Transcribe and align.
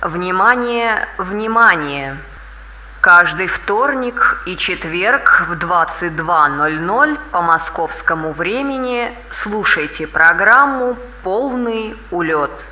Внимание, 0.00 1.06
внимание! 1.18 2.16
Каждый 3.02 3.48
вторник 3.48 4.42
и 4.46 4.56
четверг 4.56 5.44
в 5.46 5.52
22.00 5.52 7.18
по 7.30 7.42
московскому 7.42 8.32
времени 8.32 9.14
слушайте 9.30 10.06
программу 10.06 10.96
«Полный 11.22 11.98
улет». 12.10 12.64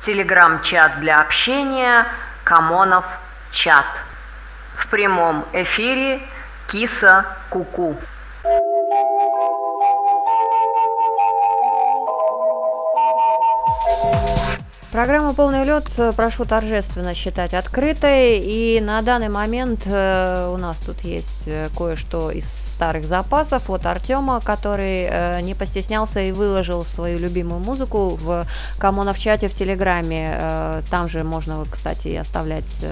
Телеграм-чат 0.00 0.98
для 0.98 1.20
общения 1.20 2.04
«Камонов 2.42 3.04
чат». 3.52 3.86
В 4.74 4.88
прямом 4.88 5.44
эфире 5.52 6.20
«Киса 6.66 7.26
Куку». 7.48 7.96
Программу 14.92 15.34
«Полный 15.34 15.64
лед» 15.64 15.90
э, 15.98 16.12
прошу 16.16 16.44
торжественно 16.44 17.12
считать 17.12 17.54
открытой, 17.54 18.38
и 18.38 18.80
на 18.80 19.02
данный 19.02 19.28
момент 19.28 19.82
э, 19.84 20.50
у 20.54 20.56
нас 20.56 20.78
тут 20.78 21.00
есть 21.00 21.48
э, 21.48 21.68
кое-что 21.76 22.30
из 22.30 22.48
старых 22.48 23.06
запасов 23.06 23.68
от 23.68 23.84
Артема, 23.84 24.40
который 24.40 25.42
не 25.42 25.54
постеснялся 25.54 26.20
и 26.20 26.30
выложил 26.30 26.84
свою 26.84 27.18
любимую 27.18 27.58
музыку 27.58 28.16
в 28.20 28.46
Камонов 28.78 29.18
чате 29.18 29.48
в 29.48 29.54
Телеграме. 29.54 30.82
Там 30.90 31.08
же 31.08 31.24
можно, 31.24 31.64
кстати, 31.70 32.14
оставлять 32.14 32.84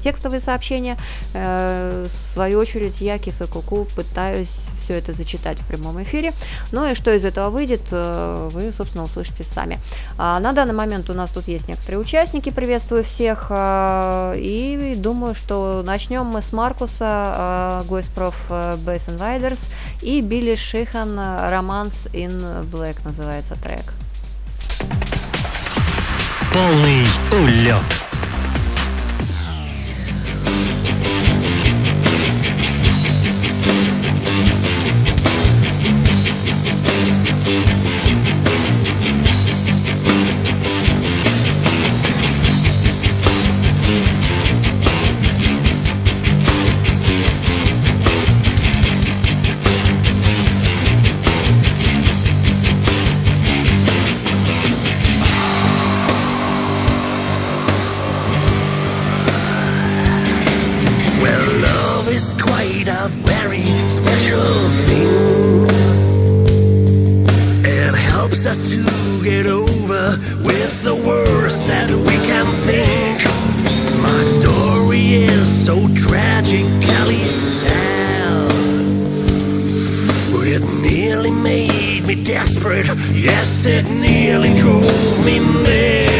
текстовые 0.00 0.40
сообщения. 0.40 0.96
В 1.32 2.08
свою 2.08 2.60
очередь 2.60 3.00
я, 3.00 3.18
Киса 3.18 3.48
Куку, 3.48 3.88
пытаюсь 3.96 4.68
все 4.78 4.94
это 4.94 5.12
зачитать 5.12 5.58
в 5.58 5.66
прямом 5.66 6.00
эфире. 6.04 6.32
Ну 6.70 6.88
и 6.88 6.94
что 6.94 7.12
из 7.12 7.24
этого 7.24 7.50
выйдет, 7.50 7.90
вы, 7.90 8.72
собственно, 8.72 9.02
услышите 9.02 9.42
сами. 9.42 9.80
А 10.16 10.38
на 10.38 10.52
данный 10.52 10.74
момент 10.74 11.10
у 11.10 11.12
нас 11.12 11.33
тут 11.34 11.48
есть 11.48 11.68
некоторые 11.68 12.00
участники, 12.00 12.50
приветствую 12.50 13.04
всех. 13.04 13.48
Э, 13.50 14.34
и 14.38 14.94
думаю, 14.96 15.34
что 15.34 15.82
начнем 15.84 16.24
мы 16.24 16.40
с 16.40 16.52
Маркуса, 16.52 17.82
э, 17.82 17.88
Гойспроф 17.88 18.36
Bass 18.48 19.08
Invaders 19.08 19.68
и 20.00 20.20
Билли 20.20 20.54
Шихан 20.54 21.18
Romance 21.18 22.10
in 22.12 22.64
Black 22.70 22.96
называется 23.04 23.56
трек. 23.62 23.92
Полный 26.52 27.04
улет. 27.32 28.13
desperate. 82.34 82.88
Yes, 83.12 83.64
it 83.64 83.84
nearly 84.00 84.54
drove 84.54 85.24
me 85.24 85.38
mad. 85.38 86.13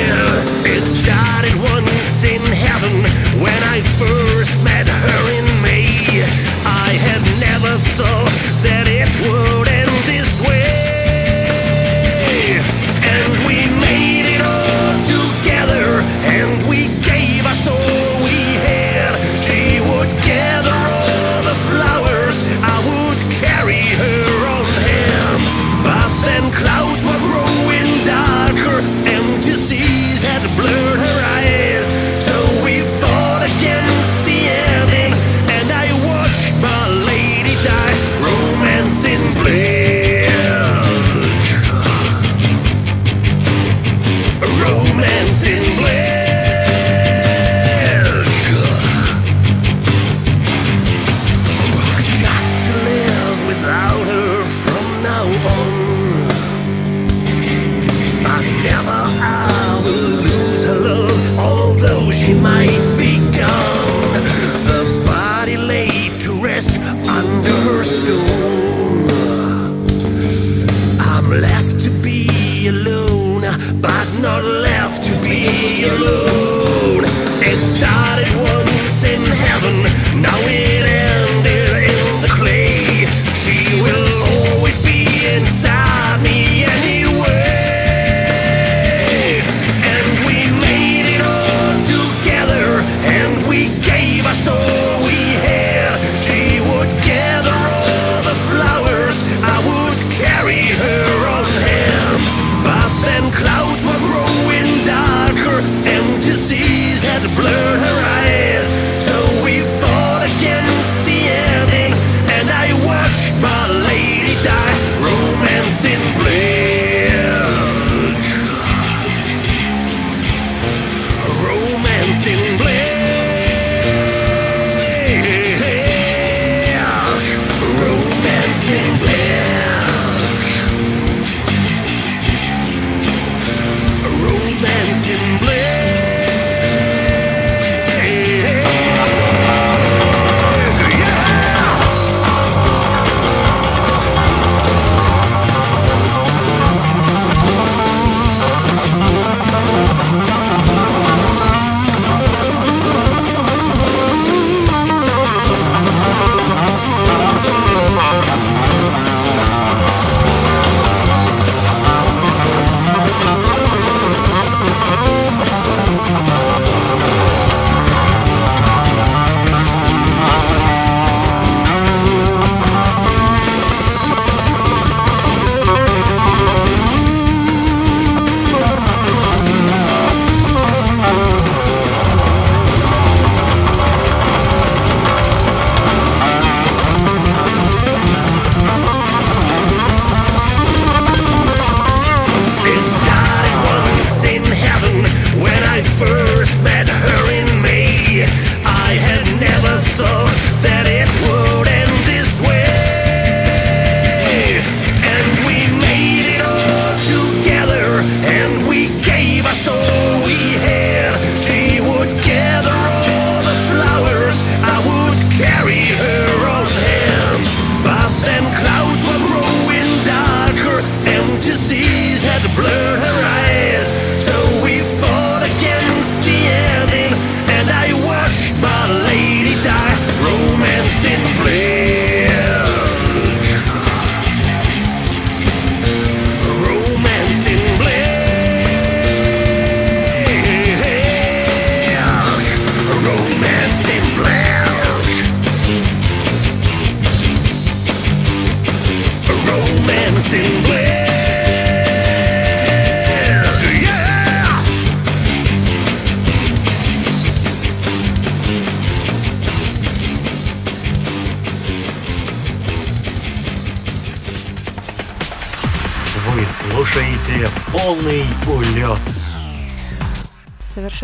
blue. 107.35 107.74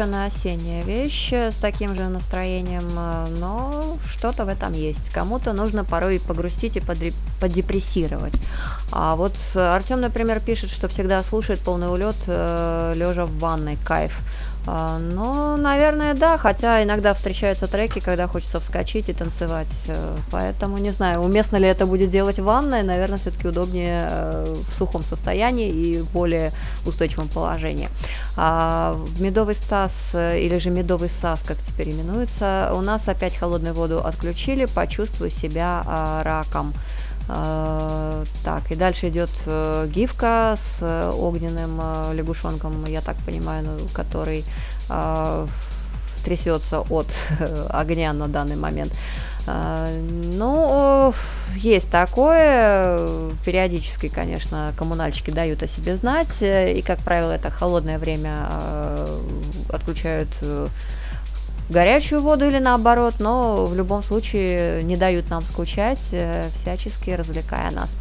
Совершенно 0.00 0.24
осенняя 0.24 0.82
вещь 0.82 1.30
с 1.30 1.56
таким 1.56 1.94
же 1.94 2.08
настроением, 2.08 2.88
э, 2.96 3.26
но 3.38 3.98
что-то 4.06 4.46
в 4.46 4.48
этом 4.48 4.72
есть. 4.72 5.10
Кому-то 5.10 5.52
нужно 5.52 5.84
порой 5.84 6.18
погрустить 6.18 6.78
и 6.78 6.82
подепрессировать. 7.38 8.32
А 8.92 9.14
вот 9.14 9.36
Артем, 9.54 10.00
например, 10.00 10.40
пишет, 10.40 10.70
что 10.70 10.88
всегда 10.88 11.22
слушает 11.22 11.60
полный 11.60 11.92
улет 11.92 12.16
э, 12.26 12.94
лежа 12.96 13.26
в 13.26 13.38
ванной. 13.40 13.76
Кайф. 13.84 14.20
А, 14.66 14.98
ну, 14.98 15.56
наверное, 15.56 16.14
да, 16.14 16.36
хотя 16.36 16.82
иногда 16.82 17.14
встречаются 17.14 17.66
треки, 17.66 17.98
когда 18.00 18.26
хочется 18.26 18.60
вскочить 18.60 19.08
и 19.08 19.12
танцевать. 19.12 19.72
Э, 19.86 20.16
поэтому 20.30 20.78
не 20.78 20.90
знаю, 20.90 21.20
уместно 21.20 21.56
ли 21.56 21.66
это 21.66 21.86
будет 21.86 22.10
делать 22.10 22.38
в 22.38 22.44
ванной, 22.44 22.82
наверное, 22.82 23.18
все-таки 23.18 23.48
удобнее 23.48 24.06
э, 24.10 24.54
в 24.70 24.74
сухом 24.74 25.02
состоянии 25.02 25.70
и 25.70 26.02
более 26.02 26.52
устойчивом 26.84 27.28
положении. 27.28 27.88
А 28.36 28.98
медовый 29.18 29.54
стас 29.54 30.10
э, 30.14 30.40
или 30.40 30.58
же 30.58 30.70
медовый 30.70 31.08
сас, 31.08 31.42
как 31.42 31.58
теперь 31.58 31.90
именуется, 31.90 32.70
у 32.74 32.80
нас 32.80 33.08
опять 33.08 33.36
холодную 33.36 33.74
воду 33.74 34.04
отключили, 34.04 34.66
почувствую 34.66 35.30
себя 35.30 35.82
а, 35.86 36.22
раком. 36.22 36.74
А, 37.32 38.24
так, 38.42 38.72
и 38.72 38.74
дальше 38.74 39.08
идет 39.08 39.30
э, 39.46 39.86
гифка 39.88 40.56
с 40.58 40.82
огненным 41.14 41.78
э, 41.80 42.14
лягушонком, 42.14 42.86
я 42.86 43.00
так 43.02 43.16
понимаю, 43.18 43.64
ну, 43.64 43.88
который 43.92 44.44
трясется 46.24 46.80
от 46.80 47.06
огня 47.68 48.12
на 48.12 48.26
данный 48.26 48.56
момент. 48.56 48.92
Ну, 49.46 51.14
есть 51.54 51.90
такое. 51.90 53.30
Периодически, 53.44 54.08
конечно, 54.08 54.74
коммунальщики 54.76 55.30
дают 55.30 55.62
о 55.62 55.68
себе 55.68 55.96
знать. 55.96 56.36
И, 56.42 56.82
как 56.84 56.98
правило, 56.98 57.30
это 57.30 57.50
холодное 57.50 57.98
время 57.98 58.48
отключают 59.72 60.28
э, 60.42 60.68
горячую 61.70 62.20
воду 62.20 62.46
или 62.46 62.58
наоборот, 62.58 63.14
но 63.18 63.66
в 63.66 63.74
любом 63.74 64.02
случае 64.02 64.82
не 64.82 64.96
дают 64.96 65.30
нам 65.30 65.46
скучать, 65.46 66.08
э, 66.12 66.48
всячески 66.54 67.10
развлекая 67.10 67.70
нас. 67.70 67.94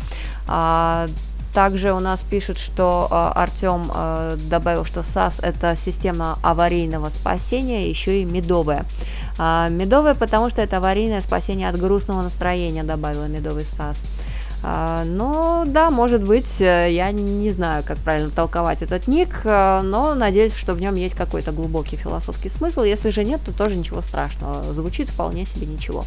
А, 0.48 1.07
также 1.54 1.94
у 1.94 2.00
нас 2.00 2.21
пишут, 2.21 2.60
что 2.60 3.07
э, 3.10 3.39
Артем 3.39 3.92
э, 3.94 4.38
добавил, 4.50 4.86
что 4.86 5.04
САС 5.04 5.39
это 5.39 5.75
система 5.75 6.38
аварийного 6.44 7.10
спасения, 7.10 7.89
еще 7.89 8.21
и 8.21 8.25
медовая. 8.25 8.86
А, 9.38 9.69
медовая, 9.69 10.15
потому 10.15 10.50
что 10.50 10.62
это 10.62 10.77
аварийное 10.77 11.22
спасение 11.22 11.69
от 11.69 11.80
грустного 11.80 12.22
настроения, 12.22 12.83
добавила 12.83 13.25
медовый 13.25 13.65
САС. 13.65 14.04
Ну, 14.61 15.63
да, 15.65 15.89
может 15.89 16.21
быть, 16.21 16.59
э, 16.59 16.89
я 16.91 17.11
не 17.11 17.51
знаю, 17.51 17.83
как 17.85 17.97
правильно 17.97 18.29
толковать 18.29 18.81
этот 18.81 19.07
ник, 19.07 19.41
э, 19.45 19.81
но 19.83 20.15
надеюсь, 20.15 20.53
что 20.56 20.73
в 20.73 20.81
нем 20.81 20.95
есть 20.95 21.15
какой-то 21.15 21.51
глубокий 21.51 21.95
философский 21.95 22.50
смысл. 22.50 22.83
Если 22.83 23.09
же 23.09 23.23
нет, 23.23 23.39
то 23.45 23.56
тоже 23.56 23.77
ничего 23.77 24.01
страшного. 24.01 24.73
Звучит 24.73 25.09
вполне 25.09 25.45
себе 25.45 25.65
ничего. 25.65 26.03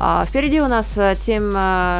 А, 0.00 0.24
впереди 0.24 0.60
у 0.60 0.68
нас 0.68 0.96
э, 0.96 1.16
Тим 1.18 1.52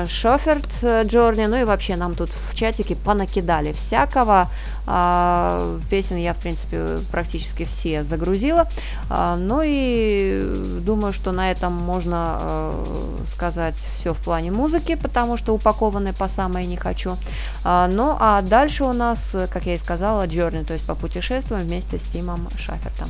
Шоферт 0.09 0.85
Джорни, 1.07 1.47
ну 1.47 1.57
и 1.57 1.65
вообще 1.65 1.97
нам 1.97 2.15
тут 2.15 2.31
в 2.31 2.55
чатике 2.55 2.95
понакидали 2.95 3.73
всякого. 3.73 4.49
А, 4.87 5.79
песен 5.91 6.17
я, 6.17 6.33
в 6.33 6.39
принципе, 6.39 6.99
практически 7.11 7.65
все 7.65 8.05
загрузила. 8.05 8.69
Ну 9.11 9.63
и 9.65 10.81
думаю, 10.81 11.13
что 11.13 11.33
на 11.33 11.51
этом 11.51 11.73
можно 11.73 12.73
сказать 13.27 13.75
все 13.75 14.15
в 14.15 14.19
плане 14.19 14.51
музыки, 14.51 14.95
потому 14.95 15.37
что 15.37 15.55
упакованы 15.55 16.13
по 16.13 16.29
самое 16.29 16.67
не 16.67 16.77
хочу. 16.77 17.17
А, 17.65 17.87
ну 17.89 18.17
а 18.19 18.43
дальше 18.43 18.85
у 18.85 18.93
нас, 18.93 19.37
как 19.53 19.67
я 19.67 19.75
и 19.75 19.79
сказала, 19.79 20.27
Journey, 20.27 20.65
то 20.65 20.73
есть 20.73 20.87
по 20.87 20.95
путешествуем 20.95 21.65
вместе 21.65 21.99
с 21.99 22.03
Тимом 22.05 22.49
Шафертом. 22.57 23.09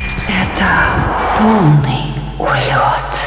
Это 0.00 0.68
полный 1.38 2.14
улет. 2.38 3.18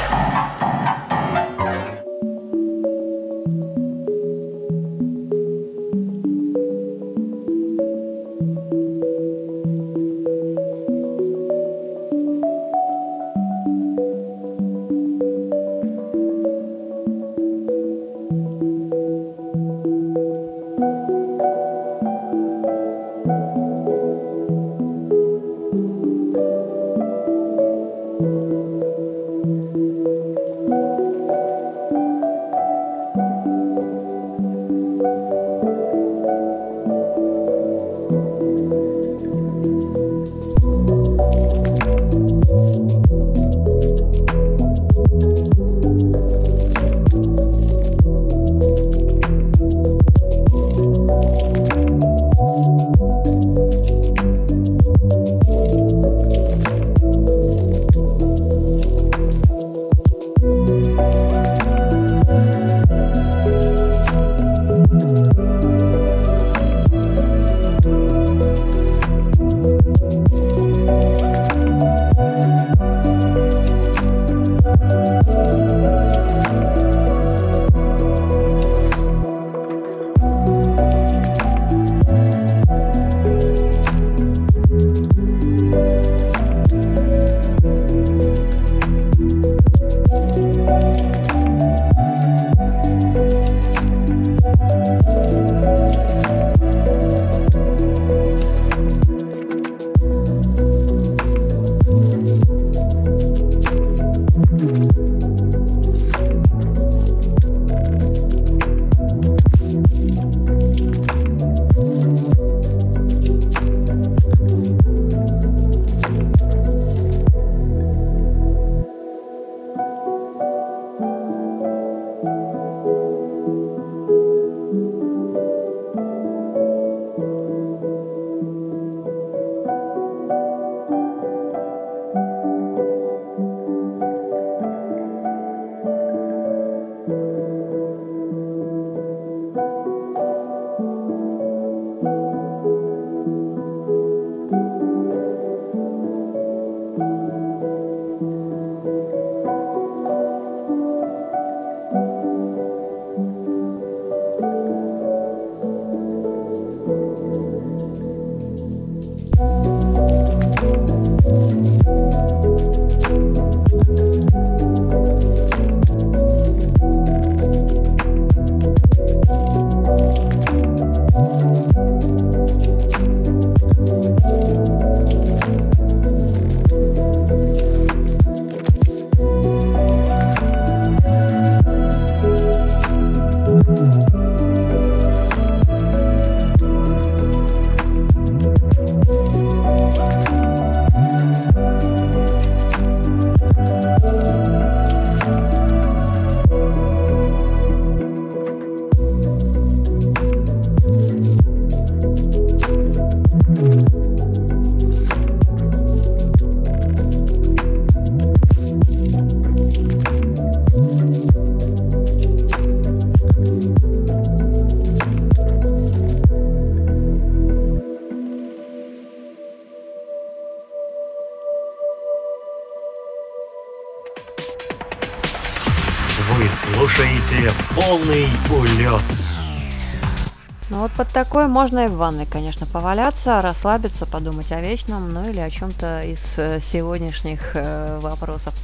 Такое 231.24 231.48
можно 231.48 231.86
и 231.86 231.88
в 231.88 231.98
ванной, 231.98 232.26
конечно, 232.26 232.66
поваляться, 232.66 233.44
расслабиться, 233.44 234.08
подумать 234.08 234.52
о 234.52 234.60
вечном, 234.60 235.14
ну 235.14 235.30
или 235.30 235.40
о 235.40 235.52
чем-то 235.52 236.04
из 236.06 236.34
э, 236.38 236.60
сегодняшних 236.60 237.56
э, 237.56 238.00
вопросов. 238.00 238.56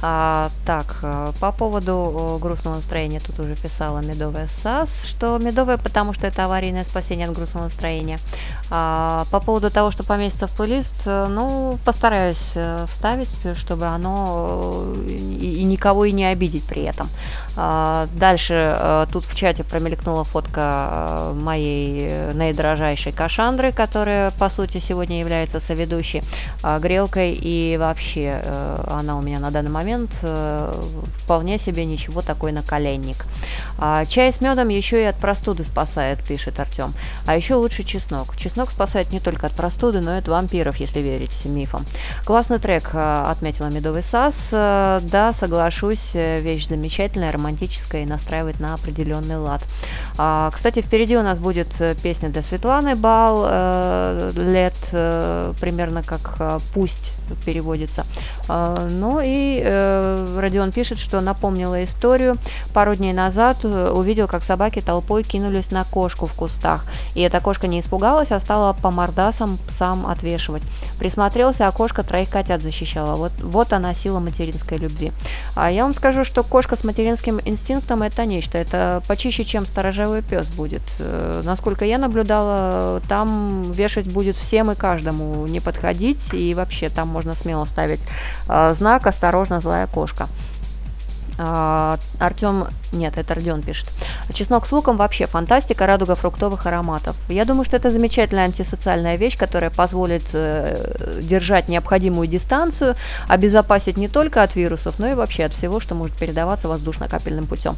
А, 0.00 0.50
так, 0.64 0.96
э, 1.02 1.32
по 1.38 1.52
поводу 1.52 2.38
грустного 2.40 2.76
настроения 2.76 3.20
тут 3.20 3.38
уже 3.38 3.54
писала 3.54 3.98
Медовая 3.98 4.48
САС, 4.48 5.04
что 5.04 5.36
медовая, 5.36 5.76
потому 5.76 6.14
что 6.14 6.26
это 6.26 6.46
аварийное 6.46 6.84
спасение 6.84 7.28
от 7.28 7.34
грустного 7.34 7.64
настроения. 7.64 8.18
А, 8.70 9.26
по 9.30 9.38
поводу 9.38 9.70
того, 9.70 9.90
что 9.90 10.02
поместится 10.02 10.46
в 10.46 10.56
плейлист, 10.56 11.04
ну, 11.04 11.78
постараюсь 11.84 12.54
вставить, 12.88 13.28
чтобы 13.58 13.84
оно 13.84 14.86
и, 15.06 15.58
и 15.60 15.64
никого 15.64 16.06
и 16.06 16.12
не 16.12 16.24
обидеть 16.24 16.64
при 16.64 16.82
этом. 16.84 17.10
А, 17.56 18.08
дальше 18.14 19.06
тут 19.12 19.24
в 19.24 19.34
чате 19.34 19.64
промелькнула 19.64 20.24
фотка 20.24 21.32
моей 21.34 21.56
моей 21.66 22.08
э, 22.08 22.32
наидорожайшей 22.32 23.12
Кашандры, 23.12 23.72
которая, 23.72 24.30
по 24.32 24.48
сути, 24.50 24.78
сегодня 24.78 25.20
является 25.20 25.60
соведущей, 25.60 26.22
а, 26.62 26.78
грелкой, 26.78 27.32
и 27.34 27.76
вообще 27.78 28.40
э, 28.42 28.84
она 28.88 29.16
у 29.16 29.22
меня 29.22 29.38
на 29.38 29.50
данный 29.50 29.70
момент 29.70 30.10
э, 30.22 30.82
вполне 31.22 31.58
себе 31.58 31.84
ничего 31.84 32.22
такой 32.22 32.52
наколенник. 32.52 33.24
А, 33.78 34.04
чай 34.06 34.32
с 34.32 34.40
медом 34.40 34.68
еще 34.68 35.02
и 35.02 35.04
от 35.04 35.16
простуды 35.16 35.64
спасает, 35.64 36.22
пишет 36.22 36.60
Артем. 36.60 36.94
А 37.26 37.36
еще 37.36 37.54
лучше 37.54 37.82
чеснок. 37.82 38.36
Чеснок 38.36 38.70
спасает 38.70 39.12
не 39.12 39.20
только 39.20 39.46
от 39.46 39.52
простуды, 39.52 40.00
но 40.00 40.14
и 40.14 40.18
от 40.18 40.28
вампиров, 40.28 40.76
если 40.76 41.00
верить 41.00 41.44
мифам. 41.44 41.84
Классный 42.24 42.58
трек, 42.58 42.90
отметила 42.94 43.66
Медовый 43.66 44.02
Сас. 44.02 44.48
Да, 44.50 45.32
соглашусь, 45.32 46.14
вещь 46.14 46.68
замечательная, 46.68 47.32
романтическая 47.46 48.02
и 48.02 48.06
настраивает 48.06 48.60
на 48.60 48.74
определенный 48.74 49.36
лад. 49.36 49.62
А, 50.18 50.50
кстати, 50.52 50.80
впереди 50.80 51.16
у 51.16 51.22
нас 51.22 51.38
будет 51.38 51.80
э, 51.80 51.94
песня 52.02 52.28
для 52.28 52.42
Светланы 52.42 52.96
Бал, 52.96 53.44
э, 53.46 54.32
лет, 54.34 54.74
э, 54.92 55.52
примерно 55.60 56.02
как 56.02 56.36
э, 56.38 56.58
Переводится. 57.44 58.06
Э, 58.48 58.88
ну 58.90 59.20
и 59.22 59.60
э, 59.64 60.38
Родион 60.38 60.72
пишет, 60.72 60.98
что 60.98 61.20
напомнила 61.20 61.84
историю. 61.84 62.36
Пару 62.72 62.94
дней 62.94 63.12
назад 63.12 63.58
э, 63.64 63.90
увидел, 63.90 64.28
как 64.28 64.44
собаки 64.44 64.80
толпой 64.80 65.22
кинулись 65.22 65.70
на 65.70 65.84
кошку 65.84 66.26
в 66.26 66.34
кустах. 66.34 66.84
И 67.14 67.20
эта 67.22 67.40
кошка 67.40 67.66
не 67.66 67.80
испугалась, 67.80 68.32
а 68.32 68.40
стала 68.40 68.72
по 68.72 68.90
мордасам 68.90 69.58
псам 69.66 70.06
отвешивать. 70.06 70.62
Присмотрелся, 70.98 71.66
а 71.66 71.72
кошка 71.72 72.02
троих 72.02 72.30
котят 72.30 72.62
защищала. 72.62 73.16
Вот, 73.16 73.32
вот 73.42 73.72
она 73.72 73.94
сила 73.94 74.20
материнской 74.20 74.78
любви. 74.78 75.12
А 75.54 75.70
я 75.70 75.84
вам 75.84 75.94
скажу, 75.94 76.24
что 76.24 76.42
кошка 76.42 76.76
с 76.76 76.84
материнским 76.84 77.40
инстинктом 77.44 78.02
это 78.02 78.24
нечто. 78.24 78.58
Это 78.58 79.02
почище, 79.06 79.44
чем 79.44 79.66
сторожевой 79.66 80.22
пес 80.22 80.48
будет. 80.48 80.82
Э, 80.98 81.42
насколько 81.44 81.84
я 81.84 81.98
наблюдала, 81.98 83.00
там 83.08 83.72
вешать 83.72 84.06
будет 84.06 84.36
всем 84.36 84.70
и 84.70 84.74
каждому, 84.74 85.46
не 85.46 85.60
подходить, 85.60 86.32
и 86.32 86.54
вообще 86.54 86.88
там 86.88 87.15
можно 87.16 87.34
смело 87.34 87.64
ставить 87.64 88.00
э, 88.46 88.74
знак 88.74 89.06
«Осторожно, 89.06 89.62
злая 89.62 89.86
кошка». 89.86 90.28
А, 91.38 91.98
Артем, 92.18 92.68
нет, 92.92 93.18
это 93.18 93.34
Родион 93.34 93.62
пишет. 93.62 93.88
Чеснок 94.32 94.66
с 94.66 94.72
луком 94.72 94.96
вообще 94.96 95.26
фантастика, 95.26 95.86
радуга 95.86 96.14
фруктовых 96.14 96.66
ароматов. 96.66 97.16
Я 97.28 97.44
думаю, 97.44 97.64
что 97.64 97.76
это 97.76 97.90
замечательная 97.90 98.44
антисоциальная 98.44 99.16
вещь, 99.16 99.36
которая 99.36 99.70
позволит 99.70 100.24
э, 100.32 101.20
держать 101.22 101.68
необходимую 101.68 102.26
дистанцию, 102.26 102.94
обезопасить 103.28 103.96
не 103.96 104.08
только 104.08 104.42
от 104.42 104.56
вирусов, 104.56 104.98
но 104.98 105.08
и 105.08 105.14
вообще 105.14 105.44
от 105.44 105.52
всего, 105.52 105.78
что 105.80 105.94
может 105.94 106.16
передаваться 106.16 106.68
воздушно-капельным 106.68 107.46
путем. 107.46 107.76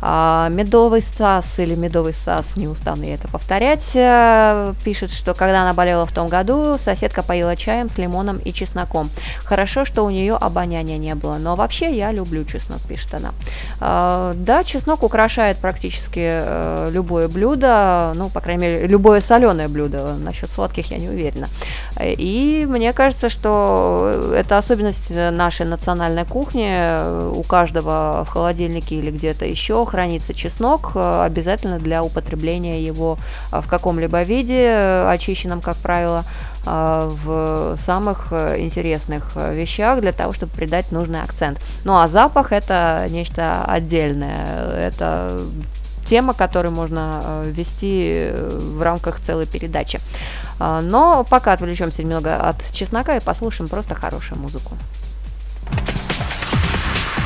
А, 0.00 0.48
медовый 0.50 1.02
сас 1.02 1.58
или 1.58 1.74
медовый 1.74 2.14
сас, 2.14 2.56
не 2.56 2.68
устану 2.68 3.04
я 3.04 3.14
это 3.14 3.28
повторять, 3.28 3.92
э, 3.94 4.74
пишет, 4.84 5.12
что 5.12 5.34
когда 5.34 5.62
она 5.62 5.72
болела 5.72 6.04
в 6.04 6.12
том 6.12 6.28
году, 6.28 6.76
соседка 6.78 7.22
поила 7.22 7.56
чаем 7.56 7.88
с 7.88 7.96
лимоном 7.96 8.38
и 8.38 8.52
чесноком. 8.52 9.10
Хорошо, 9.44 9.84
что 9.84 10.04
у 10.04 10.10
нее 10.10 10.34
обоняния 10.34 10.98
не 10.98 11.14
было, 11.14 11.38
но 11.38 11.56
вообще 11.56 11.96
я 11.96 12.12
люблю 12.12 12.44
чеснок, 12.44 12.80
пишет 12.82 12.97
пишет 12.98 13.14
она. 13.14 13.32
А, 13.80 14.34
да, 14.34 14.64
чеснок 14.64 15.02
украшает 15.02 15.58
практически 15.58 16.20
э, 16.20 16.90
любое 16.92 17.28
блюдо, 17.28 18.12
ну, 18.14 18.28
по 18.28 18.40
крайней 18.40 18.62
мере, 18.62 18.86
любое 18.86 19.20
соленое 19.20 19.68
блюдо. 19.68 20.14
Насчет 20.14 20.50
сладких 20.50 20.90
я 20.90 20.98
не 20.98 21.08
уверена. 21.08 21.48
И 22.00 22.66
мне 22.68 22.92
кажется, 22.92 23.28
что 23.28 24.32
это 24.34 24.58
особенность 24.58 25.10
нашей 25.10 25.66
национальной 25.66 26.24
кухни. 26.24 27.30
У 27.30 27.42
каждого 27.42 28.24
в 28.24 28.30
холодильнике 28.30 28.96
или 28.96 29.10
где-то 29.10 29.44
еще 29.44 29.84
хранится 29.86 30.34
чеснок, 30.34 30.92
э, 30.94 31.22
обязательно 31.24 31.78
для 31.78 32.02
употребления 32.02 32.82
его 32.82 33.18
в 33.50 33.66
каком-либо 33.68 34.22
виде, 34.22 35.04
очищенном, 35.06 35.60
как 35.60 35.76
правило. 35.76 36.24
А, 36.70 37.08
в 37.08 37.78
самых 37.78 38.26
э, 38.30 38.60
интересных 38.60 39.32
э, 39.36 39.54
вещах 39.54 40.02
для 40.02 40.12
того, 40.12 40.34
чтобы 40.34 40.52
придать 40.52 40.92
нужный 40.92 41.22
акцент. 41.22 41.58
Ну 41.84 41.96
а 41.96 42.08
запах 42.08 42.52
это 42.52 43.06
нечто 43.08 43.64
отдельное. 43.64 44.70
Это 44.74 45.40
тема, 46.04 46.34
которую 46.34 46.72
можно 46.72 47.22
э, 47.24 47.50
вести 47.54 48.28
в 48.32 48.82
рамках 48.82 49.18
целой 49.20 49.46
передачи. 49.46 49.98
А, 50.58 50.82
но 50.82 51.24
пока 51.24 51.54
отвлечемся 51.54 52.02
немного 52.02 52.36
от 52.36 52.62
чеснока 52.72 53.16
и 53.16 53.20
послушаем 53.20 53.70
просто 53.70 53.94
хорошую 53.94 54.38
музыку. 54.38 54.76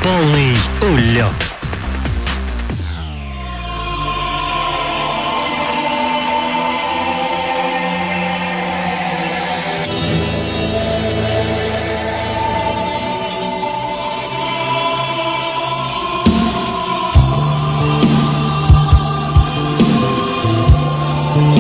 Полный 0.05 0.55
улет. 0.83 1.62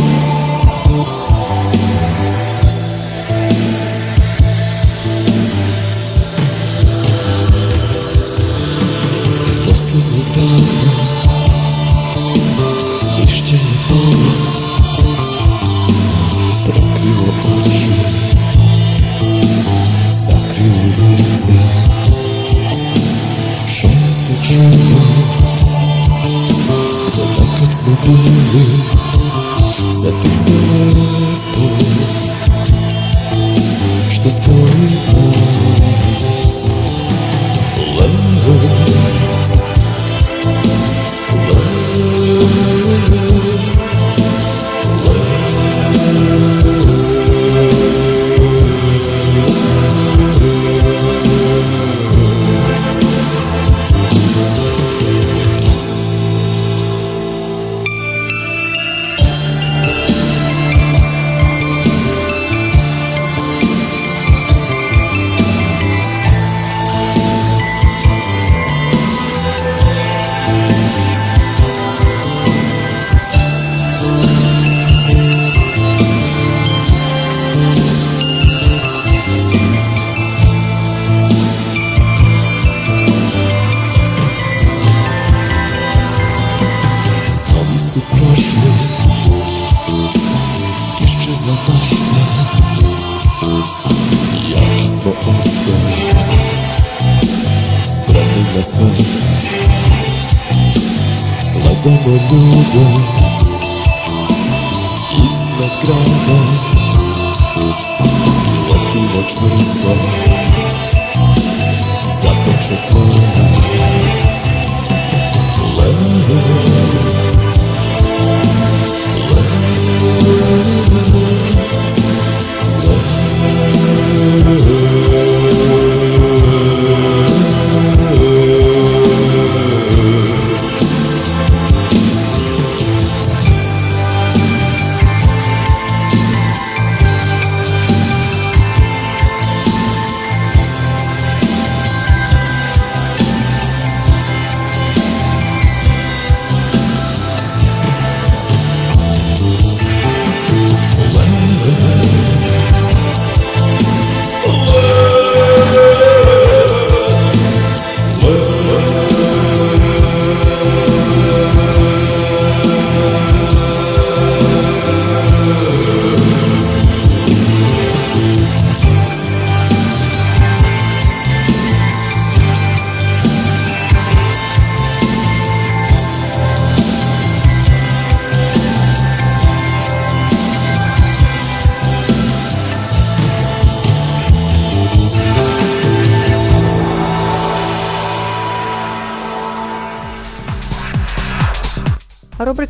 you. 0.02 0.41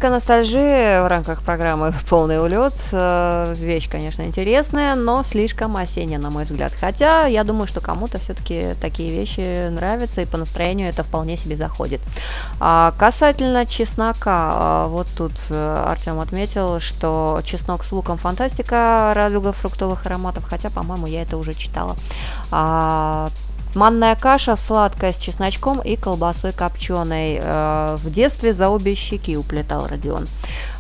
Рубрика 0.03 0.17
«Ностальжи» 0.17 1.01
в 1.05 1.07
рамках 1.07 1.43
программы 1.43 1.95
«Полный 2.09 2.43
улет». 2.43 2.75
Э, 2.91 3.55
вещь, 3.57 3.89
конечно, 3.89 4.23
интересная, 4.23 4.97
но 4.97 5.23
слишком 5.23 5.77
осенняя, 5.77 6.19
на 6.19 6.29
мой 6.29 6.43
взгляд. 6.43 6.73
Хотя, 6.73 7.27
я 7.27 7.45
думаю, 7.45 7.69
что 7.69 7.81
кому-то 7.81 8.19
все-таки 8.19 8.75
такие 8.81 9.13
вещи 9.13 9.69
нравятся, 9.69 10.21
и 10.21 10.27
по 10.27 10.39
настроению 10.39 10.89
это 10.89 11.05
вполне 11.05 11.37
себе 11.37 11.57
заходит. 11.57 12.01
А 12.59 12.95
касательно 12.99 13.65
чеснока, 13.65 14.87
э, 14.87 14.89
вот 14.89 15.07
тут 15.17 15.35
э, 15.51 15.85
Артем 15.87 16.19
отметил, 16.19 16.81
что 16.81 17.41
чеснок 17.45 17.85
с 17.85 17.93
луком 17.93 18.19
фантастика, 18.19 19.13
радуга 19.15 19.53
фруктовых 19.53 20.05
ароматов, 20.07 20.43
хотя, 20.51 20.69
по-моему, 20.71 21.07
я 21.07 21.23
это 21.23 21.37
уже 21.37 21.55
читала. 21.55 21.95
А, 22.51 23.31
Манная 23.75 24.17
каша 24.17 24.57
сладкая 24.57 25.13
с 25.13 25.17
чесночком 25.17 25.81
и 25.81 25.97
колбасой 25.97 26.53
копченой. 26.53 27.39
Э, 27.41 27.97
в 27.97 28.11
детстве 28.11 28.53
за 28.53 28.69
обе 28.69 28.95
щеки 28.95 29.37
уплетал 29.37 29.87
Родион. 29.87 30.27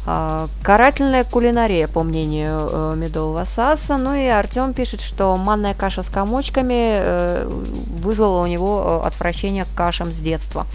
А, 0.04 0.48
карательная 0.62 1.22
кулинария, 1.22 1.86
по 1.86 2.02
мнению 2.02 2.68
э, 2.72 2.94
Медового 2.96 3.44
Саса. 3.44 3.96
Ну 3.96 4.14
и 4.14 4.26
Артем 4.26 4.74
пишет, 4.74 5.00
что 5.00 5.36
манная 5.36 5.74
каша 5.74 6.02
с 6.02 6.08
комочками 6.08 6.74
э, 6.74 7.48
вызвала 8.00 8.42
у 8.42 8.46
него 8.46 9.00
э, 9.04 9.06
отвращение 9.06 9.64
к 9.64 9.74
кашам 9.76 10.12
с 10.12 10.16
детства. 10.16 10.66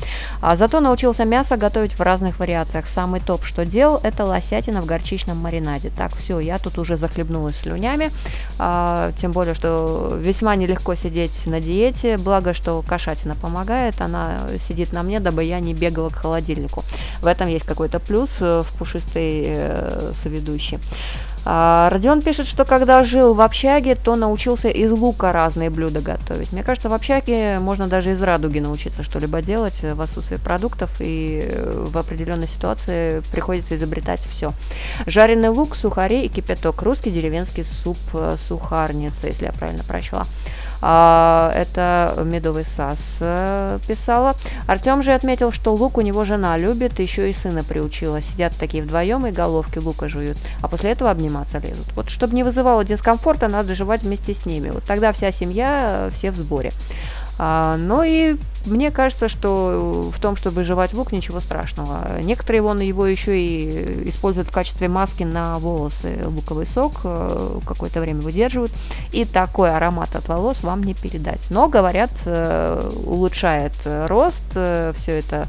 А 0.41 0.55
зато 0.55 0.79
научился 0.79 1.25
мясо 1.25 1.57
готовить 1.57 1.93
в 1.93 2.01
разных 2.01 2.39
вариациях. 2.39 2.87
Самый 2.87 3.19
топ, 3.19 3.43
что 3.43 3.65
делал, 3.65 3.99
это 4.01 4.23
лосятина 4.23 4.81
в 4.81 4.85
горчичном 4.85 5.37
маринаде. 5.37 5.91
Так, 5.97 6.15
все, 6.15 6.39
я 6.39 6.57
тут 6.57 6.77
уже 6.77 6.95
захлебнулась 6.95 7.57
слюнями. 7.57 8.11
А, 8.59 9.11
тем 9.19 9.33
более, 9.33 9.55
что 9.55 10.17
весьма 10.17 10.55
нелегко 10.55 10.95
сидеть 10.95 11.45
на 11.47 11.59
диете. 11.59 12.17
Благо, 12.17 12.53
что 12.53 12.81
кошатина 12.87 13.35
помогает. 13.35 13.99
Она 13.99 14.43
сидит 14.57 14.93
на 14.93 15.03
мне, 15.03 15.19
дабы 15.19 15.43
я 15.43 15.59
не 15.59 15.73
бегала 15.73 16.09
к 16.09 16.15
холодильнику. 16.15 16.85
В 17.21 17.25
этом 17.25 17.49
есть 17.49 17.65
какой-то 17.65 17.99
плюс 17.99 18.39
в 18.39 18.65
пушистой 18.77 19.16
этой 19.17 19.43
э, 19.47 20.12
соведущей. 20.13 20.80
А, 21.49 21.89
Родион 21.89 22.21
пишет, 22.21 22.45
что 22.45 22.65
когда 22.65 23.03
жил 23.03 23.34
в 23.34 23.39
общаге, 23.39 23.95
то 23.95 24.17
научился 24.17 24.67
из 24.67 24.91
лука 24.91 25.32
разные 25.32 25.69
блюда 25.69 26.01
готовить. 26.01 26.51
Мне 26.51 26.62
кажется, 26.62 26.89
в 26.89 26.93
общаге 26.93 27.60
можно 27.60 27.88
даже 27.88 28.12
из 28.12 28.21
радуги 28.21 28.60
научиться 28.60 29.03
что-либо 29.03 29.41
делать 29.41 29.82
в 29.82 30.01
отсутствии 30.01 30.36
продуктов, 30.38 30.91
и 30.99 31.47
э, 31.49 31.88
в 31.89 31.97
определенной 31.97 32.47
ситуации 32.47 33.21
приходится 33.32 33.75
изобретать 33.75 34.21
все. 34.21 34.53
Жареный 35.06 35.49
лук, 35.49 35.75
сухари 35.75 36.25
и 36.25 36.30
кипяток. 36.30 36.82
Русский 36.82 37.12
деревенский 37.12 37.63
суп 37.63 37.97
э, 38.13 38.36
сухарница, 38.47 39.27
если 39.27 39.45
я 39.45 39.53
правильно 39.53 39.84
прочла. 39.84 40.25
А, 40.81 41.51
это 41.55 42.21
Медовый 42.23 42.65
Сас 42.65 43.17
э, 43.21 43.79
писала. 43.87 44.35
Артем 44.67 45.01
же 45.01 45.13
отметил, 45.13 45.51
что 45.51 45.73
лук 45.73 45.97
у 45.97 46.01
него 46.01 46.23
жена 46.23 46.57
любит, 46.57 46.99
еще 46.99 47.29
и 47.29 47.33
сына 47.33 47.63
приучила. 47.63 48.21
Сидят 48.21 48.53
такие 48.59 48.83
вдвоем 48.83 49.25
и 49.25 49.31
головки 49.31 49.79
лука 49.79 50.07
жуют, 50.07 50.37
а 50.61 50.67
после 50.67 50.91
этого 50.91 51.09
обниматься 51.09 51.59
лезут. 51.59 51.91
Вот 51.95 52.09
чтобы 52.09 52.35
не 52.35 52.43
вызывало 52.43 52.83
дискомфорта, 52.85 53.47
надо 53.47 53.75
жевать 53.75 54.03
вместе 54.03 54.33
с 54.33 54.45
ними. 54.45 54.69
Вот 54.69 54.83
тогда 54.83 55.11
вся 55.11 55.31
семья, 55.31 56.07
э, 56.07 56.11
все 56.13 56.31
в 56.31 56.35
сборе. 56.35 56.71
А, 57.39 57.77
ну 57.77 58.03
и 58.03 58.37
мне 58.67 58.91
кажется, 58.91 59.30
что 59.30 60.12
в 60.13 60.19
том, 60.19 60.36
чтобы 60.36 60.63
жевать 60.63 60.93
лук, 60.93 61.12
ничего 61.12 61.39
страшного. 61.39 62.19
Некоторые 62.21 62.62
вон 62.62 62.80
его 62.80 63.06
еще 63.06 63.39
и 63.39 64.10
используют 64.10 64.49
в 64.49 64.51
качестве 64.51 64.88
маски 64.88 65.23
на 65.23 65.58
волосы. 65.60 66.19
Луковый 66.25 66.65
сок 66.65 67.01
э, 67.03 67.60
какое-то 67.65 68.01
время 68.01 68.21
выдерживают. 68.21 68.71
И 69.12 69.25
такой 69.25 69.75
аромат 69.75 70.15
от 70.15 70.27
волос 70.27 70.63
вам 70.63 70.84
не 70.84 70.93
передать. 70.93 71.41
Но, 71.49 71.67
говорят, 71.67 72.12
э, 72.25 72.91
улучшает 73.06 73.73
рост, 73.86 74.45
э, 74.56 74.93
все 74.95 75.19
это 75.19 75.47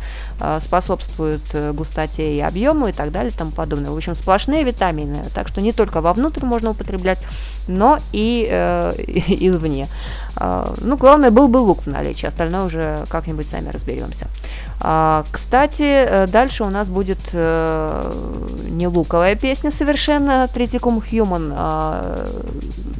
способствует 0.60 1.42
густоте 1.74 2.36
и 2.36 2.40
объему 2.40 2.86
и 2.86 2.92
так 2.92 3.10
далее 3.10 3.32
и 3.32 3.36
тому 3.36 3.50
подобное. 3.50 3.90
В 3.90 3.96
общем, 3.96 4.14
сплошные 4.14 4.62
витамины. 4.62 5.24
Так 5.34 5.48
что 5.48 5.60
не 5.60 5.72
только 5.72 6.00
вовнутрь 6.00 6.44
можно 6.44 6.70
употреблять, 6.70 7.18
но 7.68 7.98
и 8.12 8.46
э, 8.50 8.92
извне. 9.28 9.88
Ну, 10.80 10.96
главное, 10.96 11.32
был 11.32 11.48
бы 11.48 11.56
лук 11.58 11.82
в 11.82 11.86
наличии, 11.88 12.26
остальное 12.26 12.62
уже 12.62 13.04
как-нибудь 13.08 13.48
сами 13.48 13.70
разберемся. 13.70 14.28
А, 14.80 15.24
кстати, 15.32 15.82
э, 15.82 16.26
дальше 16.28 16.62
у 16.62 16.70
нас 16.70 16.88
будет 16.88 17.18
э, 17.32 18.12
не 18.68 18.86
луковая 18.86 19.34
песня 19.34 19.72
совершенно, 19.72 20.48
Третикум 20.52 20.98
Human, 20.98 21.52
а 21.56 22.28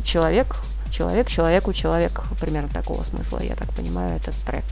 человек, 0.05 0.57
человек, 0.99 1.29
человеку, 1.29 1.73
человек, 1.73 2.23
примерно 2.41 2.69
такого 2.69 3.05
смысла, 3.05 3.41
я 3.43 3.55
так 3.55 3.69
понимаю, 3.73 4.17
этот 4.17 4.35
трек. 4.47 4.65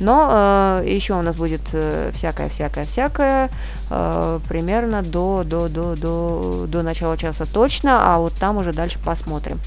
Но 0.00 0.28
э, 0.30 0.84
еще 0.86 1.14
у 1.14 1.22
нас 1.22 1.34
будет 1.34 1.62
э, 1.72 2.10
всякое, 2.14 2.48
всякое, 2.48 2.84
всякое, 2.84 3.50
э, 3.90 4.40
примерно 4.48 5.02
до, 5.02 5.42
до, 5.44 5.68
до, 5.68 5.96
до, 5.96 6.66
до 6.68 6.82
начала 6.82 7.16
часа 7.16 7.46
точно, 7.46 8.14
а 8.14 8.18
вот 8.18 8.34
там 8.34 8.58
уже 8.58 8.72
дальше 8.72 8.98
посмотрим. 9.04 9.58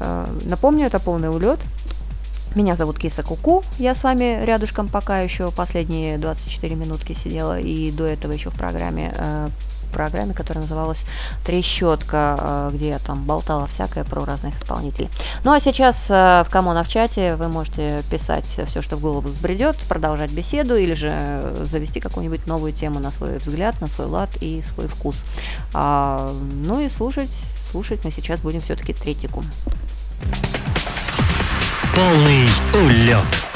Э, 0.00 0.26
напомню, 0.44 0.86
это 0.86 1.00
полный 1.00 1.30
улет. 1.30 1.58
Меня 2.54 2.76
зовут 2.76 2.98
Киса 2.98 3.22
Куку, 3.22 3.64
я 3.78 3.94
с 3.94 4.04
вами 4.04 4.44
рядышком 4.44 4.88
пока 4.88 5.20
еще 5.20 5.50
последние 5.50 6.16
24 6.16 6.74
минутки 6.76 7.12
сидела, 7.12 7.58
и 7.58 7.90
до 7.90 8.04
этого 8.06 8.32
еще 8.32 8.50
в 8.50 8.54
программе 8.54 9.12
э, 9.14 9.48
программе, 9.96 10.34
которая 10.34 10.62
называлась 10.62 11.04
«Трещотка», 11.44 12.36
э, 12.38 12.70
где 12.74 12.88
я 12.88 12.98
там 12.98 13.24
болтала 13.24 13.66
всякое 13.66 14.04
про 14.04 14.24
разных 14.26 14.56
исполнителей. 14.56 15.08
Ну 15.42 15.52
а 15.52 15.60
сейчас 15.60 16.06
э, 16.10 16.44
в 16.46 16.50
Камона 16.50 16.84
в 16.84 16.88
чате 16.88 17.36
вы 17.36 17.48
можете 17.48 18.02
писать 18.10 18.44
все, 18.44 18.82
что 18.82 18.96
в 18.96 19.00
голову 19.00 19.28
взбредет, 19.28 19.76
продолжать 19.88 20.30
беседу 20.30 20.76
или 20.76 20.92
же 20.92 21.52
завести 21.62 22.00
какую-нибудь 22.00 22.46
новую 22.46 22.72
тему 22.72 23.00
на 23.00 23.10
свой 23.10 23.38
взгляд, 23.38 23.80
на 23.80 23.88
свой 23.88 24.06
лад 24.06 24.28
и 24.40 24.62
свой 24.62 24.86
вкус. 24.86 25.24
А, 25.72 26.30
ну 26.62 26.80
и 26.80 26.90
слушать, 26.90 27.34
слушать 27.70 28.04
мы 28.04 28.10
сейчас 28.10 28.40
будем 28.40 28.60
все-таки 28.60 28.92
третику. 28.92 29.44
Полный 31.94 32.46
улет. 32.74 33.55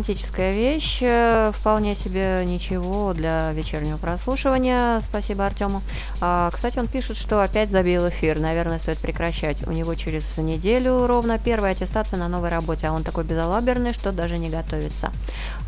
Романтическая 0.00 0.54
вещь, 0.54 0.98
э, 1.02 1.52
вполне 1.54 1.94
себе 1.94 2.42
ничего 2.46 3.12
для 3.12 3.52
вечернего 3.52 3.98
прослушивания. 3.98 5.00
Спасибо 5.02 5.44
Артему. 5.44 5.82
А, 6.22 6.50
кстати, 6.50 6.78
он 6.78 6.86
пишет, 6.86 7.18
что 7.18 7.42
опять 7.42 7.68
забил 7.68 8.08
эфир. 8.08 8.38
Наверное, 8.38 8.78
стоит 8.78 8.98
прекращать. 8.98 9.66
У 9.66 9.72
него 9.72 9.94
через 9.94 10.38
неделю 10.38 11.06
ровно 11.06 11.38
первая 11.38 11.72
аттестация 11.72 12.18
на 12.18 12.28
новой 12.28 12.48
работе, 12.48 12.86
а 12.86 12.92
он 12.92 13.04
такой 13.04 13.24
безалаберный, 13.24 13.92
что 13.92 14.10
даже 14.10 14.38
не 14.38 14.48
готовится. 14.48 15.12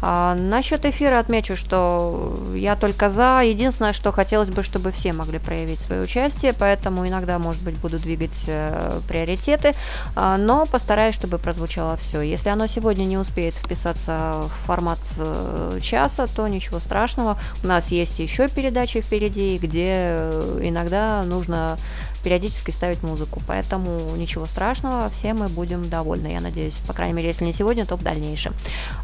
А, 0.03 0.35
насчет 0.35 0.85
эфира 0.85 1.19
отмечу, 1.19 1.57
что 1.57 2.37
я 2.55 2.77
только 2.77 3.11
за. 3.11 3.43
Единственное, 3.43 3.93
что 3.93 4.13
хотелось 4.13 4.51
бы, 4.51 4.63
чтобы 4.63 4.93
все 4.93 5.13
могли 5.13 5.39
проявить 5.39 5.81
свое 5.81 6.03
участие, 6.03 6.53
поэтому 6.53 7.07
иногда, 7.09 7.39
может 7.39 7.63
быть, 7.63 7.77
буду 7.77 7.99
двигать 7.99 8.45
э, 8.47 9.01
приоритеты, 9.09 9.75
а, 10.15 10.37
но 10.37 10.67
постараюсь, 10.67 11.15
чтобы 11.15 11.39
прозвучало 11.39 11.97
все. 11.97 12.21
Если 12.21 12.49
оно 12.49 12.67
сегодня 12.67 13.05
не 13.05 13.17
успеет 13.17 13.33
успеет 13.33 13.55
вписаться 13.55 14.43
в 14.47 14.67
формат 14.67 14.99
э, 15.19 15.79
часа, 15.81 16.27
то 16.27 16.47
ничего 16.49 16.81
страшного. 16.81 17.39
У 17.63 17.67
нас 17.67 17.91
есть 17.91 18.19
еще 18.19 18.49
передачи 18.49 19.01
впереди, 19.01 19.59
где 19.59 19.95
э, 19.97 20.61
иногда 20.63 21.23
нужно 21.25 21.79
периодически 22.23 22.71
ставить 22.71 23.03
музыку, 23.03 23.43
поэтому 23.47 24.15
ничего 24.17 24.47
страшного, 24.47 25.09
все 25.11 25.35
мы 25.35 25.49
будем 25.49 25.89
довольны, 25.89 26.29
я 26.29 26.41
надеюсь, 26.41 26.75
по 26.87 26.93
крайней 26.93 27.15
мере, 27.15 27.29
если 27.29 27.45
не 27.45 27.53
сегодня, 27.53 27.85
то 27.87 27.97
в 27.97 28.03
дальнейшем. 28.03 28.55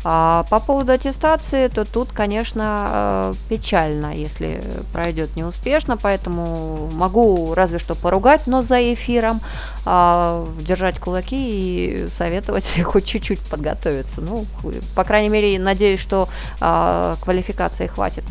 А, 0.04 0.44
по 0.50 0.60
поводу 0.60 0.92
аттестации, 0.92 1.68
то 1.68 1.84
тут, 1.84 2.10
конечно, 2.12 2.88
э, 2.90 3.34
печально, 3.48 4.14
если 4.14 4.62
пройдет 4.92 5.36
неуспешно, 5.36 5.96
поэтому 5.96 6.90
могу 6.92 7.54
разве 7.54 7.78
что 7.78 7.94
поругать, 7.94 8.46
но 8.46 8.62
за 8.62 8.94
эфиром, 8.94 9.40
а, 9.84 10.46
держать 10.60 10.98
кулаки 10.98 11.36
и 11.36 12.08
советовать 12.08 12.80
хоть 12.84 13.06
чуть-чуть 13.06 13.40
подготовиться. 13.40 14.20
Ну, 14.20 14.46
по 14.94 15.04
крайней 15.04 15.28
мере, 15.28 15.58
надеюсь, 15.58 16.00
что 16.00 16.28
а, 16.60 17.16
квалификации 17.22 17.86
хватит. 17.86 18.24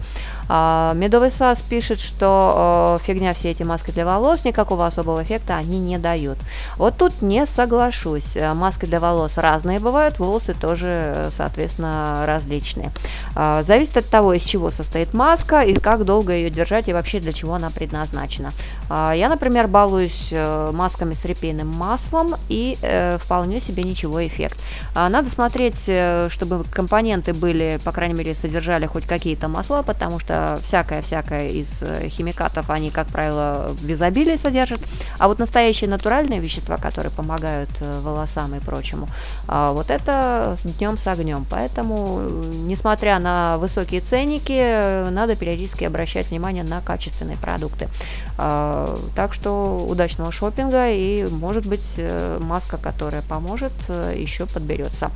А, 0.49 0.93
Медовый 0.93 1.31
САС 1.31 1.61
пишет, 1.61 1.99
что 1.99 2.99
э, 3.01 3.05
фигня 3.05 3.33
все 3.33 3.51
эти 3.51 3.63
маски 3.63 3.91
для 3.91 4.05
волос, 4.05 4.45
никакого 4.45 4.85
особого 4.85 5.23
эффекта 5.23 5.57
они 5.57 5.79
не 5.79 5.97
дают. 5.97 6.37
Вот 6.77 6.97
тут 6.97 7.21
не 7.21 7.45
соглашусь. 7.45 8.35
Э, 8.35 8.53
маски 8.53 8.85
для 8.85 8.99
волос 8.99 9.37
разные 9.37 9.79
бывают, 9.79 10.19
волосы 10.19 10.53
тоже, 10.53 10.87
э, 10.87 11.29
соответственно, 11.35 12.23
различные. 12.25 12.91
А, 13.35 13.63
зависит 13.63 13.97
от 13.97 14.05
того, 14.07 14.33
из 14.33 14.43
чего 14.43 14.71
состоит 14.71 15.13
маска 15.13 15.61
и 15.61 15.73
как 15.75 16.05
долго 16.05 16.33
ее 16.33 16.49
держать 16.49 16.87
и 16.87 16.93
вообще 16.93 17.19
для 17.19 17.33
чего 17.33 17.55
она 17.55 17.69
предназначена. 17.69 18.53
А, 18.89 19.13
я, 19.13 19.29
например, 19.29 19.67
балуюсь 19.67 20.33
масками 20.71 21.13
с 21.13 21.25
репейным 21.25 21.67
маслом 21.67 22.35
и 22.49 22.77
вполне 23.19 23.59
себе 23.59 23.83
ничего 23.83 24.25
эффект. 24.25 24.57
Надо 24.93 25.29
смотреть, 25.29 25.89
чтобы 26.29 26.63
компоненты 26.71 27.33
были, 27.33 27.79
по 27.83 27.91
крайней 27.91 28.13
мере, 28.13 28.35
содержали 28.35 28.85
хоть 28.85 29.05
какие-то 29.05 29.47
масла, 29.47 29.81
потому 29.81 30.19
что 30.19 30.36
всякое-всякое 30.63 31.49
из 31.49 31.81
э, 31.81 32.09
химикатов, 32.09 32.69
они, 32.69 32.89
как 32.89 33.07
правило, 33.07 33.75
в 33.79 33.91
изобилии 33.91 34.35
содержат. 34.37 34.81
А 35.17 35.27
вот 35.27 35.39
настоящие 35.39 35.89
натуральные 35.89 36.39
вещества, 36.39 36.77
которые 36.77 37.11
помогают 37.11 37.69
э, 37.79 37.99
волосам 38.01 38.55
и 38.55 38.59
прочему, 38.59 39.07
а, 39.47 39.71
вот 39.71 39.89
это 39.89 40.57
днем 40.63 40.97
с 40.97 41.07
огнем. 41.07 41.45
Поэтому, 41.49 42.21
несмотря 42.65 43.19
на 43.19 43.57
высокие 43.57 44.01
ценники, 44.01 45.09
надо 45.09 45.35
периодически 45.35 45.83
обращать 45.85 46.27
внимание 46.27 46.63
на 46.63 46.81
качественные 46.81 47.37
продукты. 47.37 47.89
А, 48.37 48.99
так 49.15 49.33
что 49.33 49.85
удачного 49.87 50.31
шопинга 50.31 50.89
и, 50.89 51.25
может 51.25 51.65
быть, 51.65 51.85
э, 51.97 52.39
маска, 52.41 52.77
которая 52.77 53.21
поможет, 53.21 53.73
еще 54.15 54.45
подберется. 54.45 55.11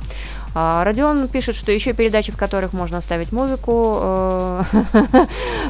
А, 0.54 0.84
Родион 0.84 1.28
пишет, 1.28 1.56
что 1.56 1.72
еще 1.72 1.92
передачи, 1.94 2.30
в 2.30 2.36
которых 2.36 2.72
можно 2.72 3.00
ставить 3.00 3.32
музыку, 3.32 3.98
э, 4.00 4.62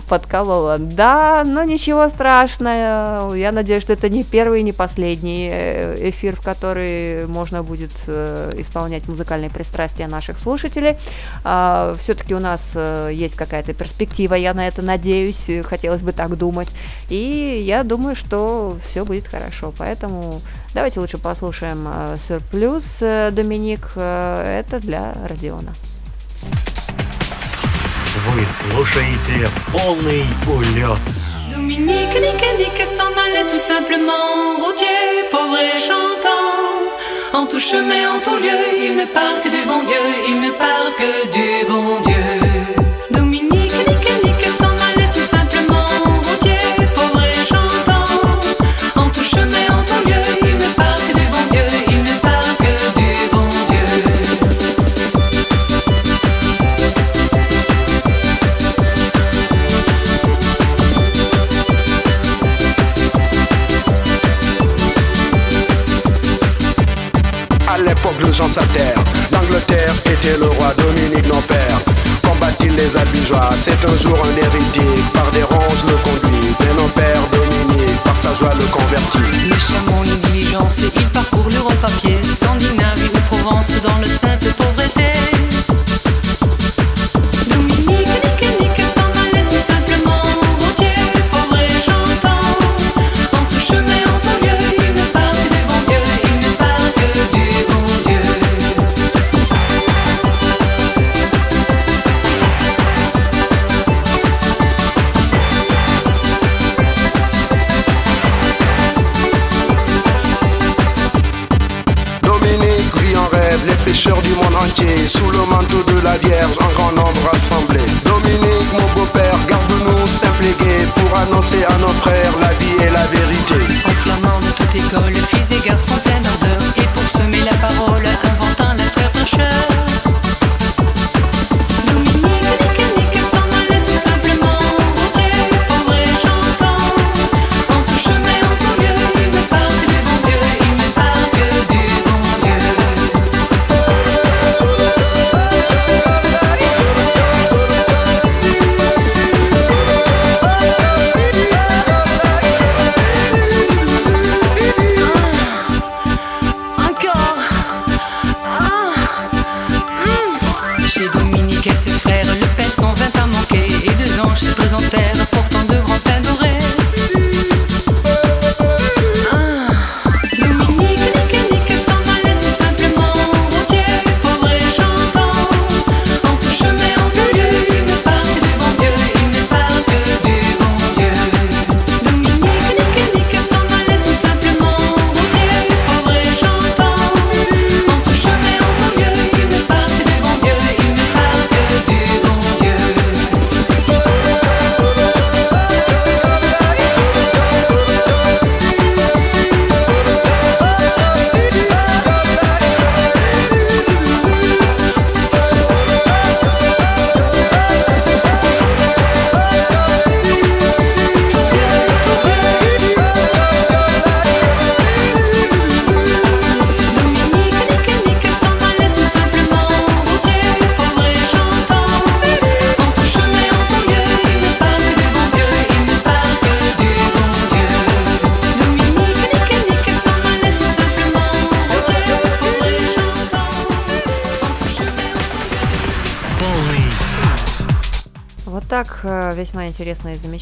подколола. 0.09 0.79
Да, 0.79 1.45
но 1.45 1.63
ничего 1.63 2.09
страшного. 2.09 3.35
Я 3.35 3.53
надеюсь, 3.53 3.83
что 3.83 3.93
это 3.93 4.09
не 4.09 4.25
первый 4.25 4.61
и 4.61 4.63
не 4.65 4.73
последний 4.73 5.49
э, 5.53 6.11
эфир, 6.11 6.35
в 6.35 6.43
который 6.43 7.27
можно 7.27 7.63
будет 7.63 7.93
э, 8.09 8.55
исполнять 8.59 9.07
музыкальные 9.07 9.51
пристрастия 9.51 10.09
наших 10.09 10.39
слушателей. 10.39 10.97
А, 11.45 11.95
Все-таки 12.01 12.35
у 12.35 12.41
нас 12.41 12.77
есть 13.11 13.37
какая-то 13.37 13.75
перспектива, 13.75 14.35
я 14.35 14.55
на 14.55 14.67
это 14.67 14.83
надеюсь, 14.83 15.49
хотелось 15.65 16.03
бы 16.03 16.13
так 16.13 16.37
думать. 16.37 16.69
И 17.09 17.63
я 17.65 17.85
думаю, 17.85 18.17
что 18.17 18.77
все 18.89 19.05
будет 19.05 19.29
хорошо. 19.29 19.73
Поэтому 19.79 20.41
Давайте 20.75 21.01
лучше 21.01 21.19
послушаем 21.19 21.87
«Сюрплюс» 22.27 23.01
Доминик. 23.01 23.91
Это 23.95 24.81
для 24.81 25.15
Родиона. 25.29 25.75
Вы 28.29 28.47
слушаете 28.47 29.49
полный 29.71 30.25
улет. 30.47 30.99
Dominique, 31.51 32.19
nique, 32.21 32.59
nique, 32.59 32.87
s'en 32.87 33.13
allait 33.23 33.51
tout 33.51 33.59
simplement. 33.59 34.57
Routier, 34.59 35.29
pauvre 35.31 35.59
et 35.59 35.79
chantant. 35.79 37.39
En 37.39 37.47
tout 37.47 37.61
chemin, 37.61 38.17
en 38.17 38.21
tout 38.21 38.37
lieu, 38.37 38.59
il 38.83 38.97
ne 38.97 39.05
parle 39.05 39.43
que 39.43 39.51
du 39.51 39.67
bon 39.67 39.83
Dieu, 39.85 40.03
il 40.29 40.41
ne 40.41 40.51
parle 40.53 40.93
que 40.97 41.27
du 41.33 41.67
bon 41.69 42.01
Dieu. 42.01 42.12
C'est 73.63 73.89
un 73.89 73.97
jour 73.97 74.19
un 74.19 74.37
héritier. 74.37 74.83
Par 75.15 75.31
des 75.31 75.45
ronces 75.45 75.85
le 75.87 75.95
conduit, 76.03 76.22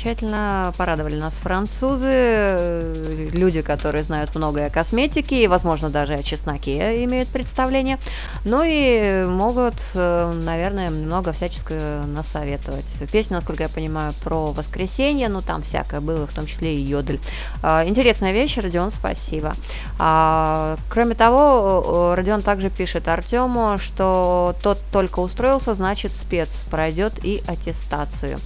замечательно 0.00 0.72
порадовали 0.78 1.16
нас 1.16 1.34
французы, 1.34 2.06
э, 2.08 3.28
люди, 3.32 3.60
которые 3.60 4.02
знают 4.02 4.34
многое 4.34 4.68
о 4.68 4.70
косметике 4.70 5.44
и, 5.44 5.46
возможно, 5.46 5.90
даже 5.90 6.14
о 6.14 6.22
чесноке 6.22 7.04
имеют 7.04 7.28
представление, 7.28 7.98
ну 8.44 8.62
и 8.64 9.26
могут, 9.28 9.74
э, 9.94 10.32
наверное, 10.42 10.90
много 10.90 11.32
всяческого 11.32 12.06
насоветовать. 12.06 12.86
Песня, 13.12 13.36
насколько 13.36 13.64
я 13.64 13.68
понимаю, 13.68 14.14
про 14.24 14.52
воскресенье, 14.52 15.28
ну 15.28 15.42
там 15.42 15.62
всякое 15.62 16.00
было, 16.00 16.26
в 16.26 16.32
том 16.32 16.46
числе 16.46 16.74
и 16.74 16.80
йодель. 16.80 17.20
А, 17.62 17.84
интересная 17.86 18.32
вещь, 18.32 18.56
Родион, 18.56 18.90
спасибо. 18.90 19.54
А, 19.98 20.78
кроме 20.88 21.14
того, 21.14 22.14
Родион 22.16 22.40
также 22.40 22.70
пишет 22.70 23.06
Артему, 23.06 23.76
что 23.78 24.54
тот 24.62 24.78
только 24.92 25.20
устроился, 25.20 25.74
значит 25.74 26.12
спец, 26.12 26.64
пройдет 26.70 27.22
и 27.22 27.42
аттестацию 27.46 28.38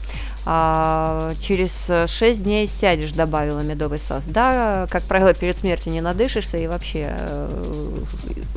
а, 0.47 1.33
через 1.41 1.91
6 2.11 2.43
дней 2.43 2.69
сядешь, 2.69 3.13
добавила 3.13 3.61
медовый 3.61 3.99
сас. 3.99 4.25
Да, 4.27 4.87
как 4.91 5.03
правило, 5.05 5.35
перед 5.35 5.57
смертью 5.57 5.93
не 5.93 6.01
надышишься, 6.01 6.59
и 6.59 6.67
вообще 6.67 7.15
э, 7.17 8.05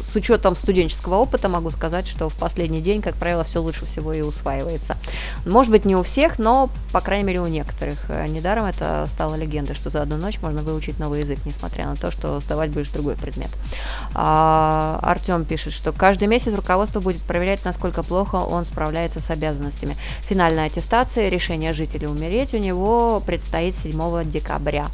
с 0.02 0.15
учетом 0.15 0.56
студенческого 0.56 1.15
опыта 1.15 1.50
могу 1.50 1.71
сказать, 1.71 2.08
что 2.08 2.30
в 2.30 2.36
последний 2.36 2.82
день, 2.82 3.02
как 3.02 3.15
правило, 3.15 3.43
все 3.43 3.60
лучше 3.60 3.86
всего 3.86 4.13
и 4.13 4.21
усваивается. 4.21 4.97
Может 5.45 5.71
быть, 5.71 5.86
не 5.86 5.95
у 5.95 6.04
всех, 6.04 6.39
но, 6.39 6.69
по 6.91 7.02
крайней 7.02 7.26
мере, 7.26 7.41
у 7.41 7.47
некоторых. 7.47 7.97
Э, 8.10 8.28
недаром 8.28 8.65
это 8.65 9.06
стало 9.10 9.36
легендой, 9.36 9.76
что 9.76 9.89
за 9.89 10.02
одну 10.02 10.17
ночь 10.17 10.39
можно 10.41 10.62
выучить 10.62 11.00
новый 11.00 11.21
язык, 11.21 11.39
несмотря 11.45 11.86
на 11.86 11.95
то, 11.95 12.12
что 12.12 12.39
сдавать 12.41 12.71
будешь 12.71 12.89
другой 12.89 13.15
предмет. 13.15 13.50
А, 14.13 15.00
Артем 15.02 15.45
пишет, 15.45 15.73
что 15.73 15.91
каждый 15.91 16.28
месяц 16.28 16.54
руководство 16.54 17.00
будет 17.00 17.21
проверять, 17.21 17.63
насколько 17.65 18.04
плохо 18.04 18.36
он 18.36 18.65
справляется 18.65 19.19
с 19.19 19.30
обязанностями. 19.30 19.95
Финальная 20.28 20.65
аттестация, 20.65 21.30
решение 21.30 21.73
жить 21.78 21.96
или 21.96 22.06
умереть 22.06 22.54
у 22.54 22.58
него 22.58 23.22
предстоит 23.26 23.76
7 23.76 24.30
декабря. 24.30 24.88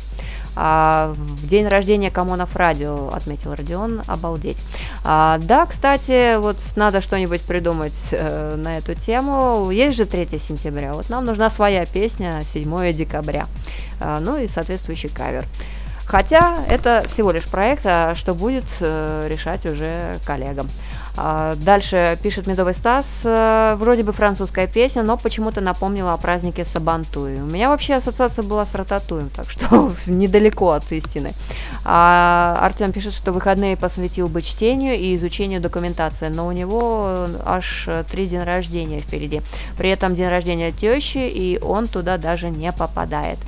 А, 0.56 1.14
в 1.16 1.48
день 1.48 1.68
рождения 1.68 2.12
Камонов 2.12 2.56
Радио, 2.56 3.10
отметил 3.12 3.56
Родион, 3.56 4.04
обалдеть. 4.06 4.58
А, 5.04 5.40
да, 5.40 5.66
кстати, 5.66 6.38
вот 6.38 6.58
надо 6.76 7.02
что-нибудь 7.02 7.42
придумать 7.42 8.10
э, 8.12 8.56
на 8.56 8.78
эту 8.78 8.94
тему. 8.94 9.72
Есть 9.72 9.98
же 9.98 10.06
3 10.06 10.38
сентября, 10.38 10.94
вот 10.94 11.10
нам 11.10 11.26
нужна 11.26 11.50
своя 11.50 11.86
песня 11.86 12.44
7 12.46 12.94
декабря. 12.94 13.48
А, 14.00 14.20
ну 14.20 14.38
и 14.38 14.48
соответствующий 14.48 15.10
кавер. 15.10 15.46
Хотя 16.06 16.58
это 16.68 17.06
всего 17.08 17.32
лишь 17.32 17.46
проект, 17.46 17.84
а 17.86 18.14
что 18.16 18.36
будет 18.36 18.66
э, 18.82 19.28
решать 19.30 19.66
уже 19.66 20.20
коллегам. 20.26 20.68
А, 21.16 21.56
дальше 21.56 22.18
пишет 22.24 22.48
Медовый 22.48 22.74
Стас, 22.74 23.22
э, 23.24 23.76
вроде 23.78 24.04
бы 24.04 24.14
французская 24.14 24.66
песня, 24.66 25.04
но 25.04 25.16
почему-то 25.16 25.62
напомнила 25.62 26.14
о 26.14 26.18
празднике 26.18 26.66
Сабантуи. 26.66 27.40
У 27.40 27.46
меня 27.46 27.70
вообще 27.70 27.94
ассоциация 27.94 28.44
была 28.44 28.66
с 28.66 28.74
Рататуем, 28.74 29.30
так 29.30 29.50
что 29.50 29.94
недалеко 30.08 30.72
от 30.72 30.92
истины. 30.92 31.34
А, 31.86 32.58
Артем 32.62 32.92
пишет, 32.92 33.14
что 33.14 33.32
выходные 33.32 33.78
посвятил 33.78 34.28
бы 34.28 34.42
чтению 34.42 34.96
и 34.96 35.16
изучению 35.16 35.62
документации, 35.62 36.30
но 36.30 36.48
у 36.48 36.52
него 36.52 37.28
аж 37.46 37.88
три 38.12 38.26
дня 38.28 38.44
рождения 38.44 39.00
впереди. 39.00 39.42
При 39.78 39.90
этом 39.90 40.16
день 40.16 40.30
рождения 40.30 40.72
тещи, 40.72 41.18
и 41.18 41.60
он 41.62 41.88
туда 41.88 42.18
даже 42.18 42.50
не 42.50 42.72
попадает. 42.72 43.40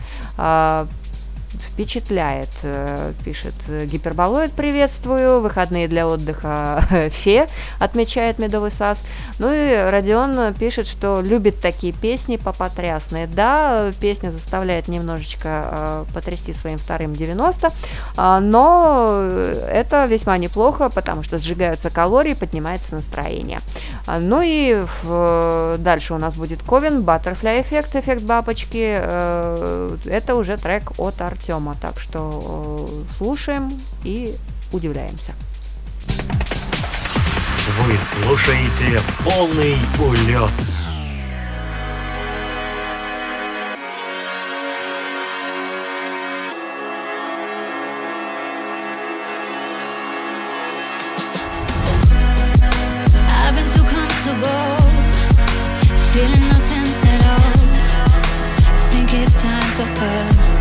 Впечатляет, 1.62 2.50
э, 2.64 3.14
пишет 3.24 3.54
Гиперболоид, 3.68 4.52
приветствую, 4.52 5.42
выходные 5.42 5.88
для 5.88 6.08
отдыха 6.08 6.84
Фе, 7.12 7.48
отмечает 7.80 8.40
Медовый 8.40 8.72
Сас. 8.72 9.04
Ну 9.40 9.52
и 9.52 9.90
Родион 9.90 10.54
пишет, 10.54 10.88
что 10.88 11.22
любит 11.22 11.62
такие 11.62 11.94
песни 11.94 12.38
попотрясные. 12.38 13.28
Да, 13.28 13.92
песня 14.00 14.30
заставляет 14.32 14.88
немножечко 14.88 15.48
э, 15.72 16.06
потрясти 16.14 16.54
своим 16.54 16.78
вторым 16.78 17.16
90, 17.16 17.68
э, 18.18 18.40
но 18.42 19.22
это 19.68 20.06
весьма 20.06 20.38
неплохо, 20.38 20.90
потому 20.90 21.24
что 21.24 21.38
сжигаются 21.38 21.90
калории, 21.90 22.34
поднимается 22.34 22.96
настроение. 22.96 23.62
Ну 24.08 24.42
и 24.44 24.86
дальше 25.80 26.14
у 26.14 26.18
нас 26.18 26.36
будет 26.36 26.62
Ковен, 26.62 27.02
Butterfly 27.02 27.62
эффект, 27.62 27.96
эффект 27.96 28.24
бабочки. 28.24 29.00
Э, 29.02 29.98
это 30.06 30.36
уже 30.36 30.58
трек 30.58 30.92
от 30.98 31.22
Артема 31.22 31.45
дома. 31.48 31.76
Так 31.80 32.00
что 32.00 32.88
э, 32.90 33.14
слушаем 33.18 33.80
и 34.04 34.36
удивляемся. 34.72 35.34
Вы 37.80 37.98
слушаете 37.98 39.00
полный 39.24 39.78
улет. 40.00 40.52
feeling 56.16 56.48
nothing 56.48 56.88
at 57.14 57.22
all. 57.34 57.52
Think 58.90 59.14
it's 59.14 59.42
time 59.42 59.72
for 59.78 60.56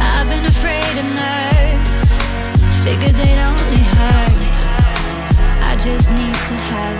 I've 0.00 0.28
been 0.28 0.46
afraid 0.46 0.94
of 1.02 1.06
nerves. 1.22 2.02
Figured 2.84 3.14
they'd 3.20 3.42
only 3.50 3.82
hurt. 3.96 4.34
I 5.70 5.76
just 5.86 6.10
need 6.10 6.38
to 6.48 6.56
have 6.72 6.98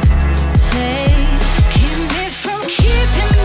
faith. 0.73 1.43
Keep 1.75 1.99
me 2.17 2.29
from 2.29 2.61
keeping. 2.67 3.44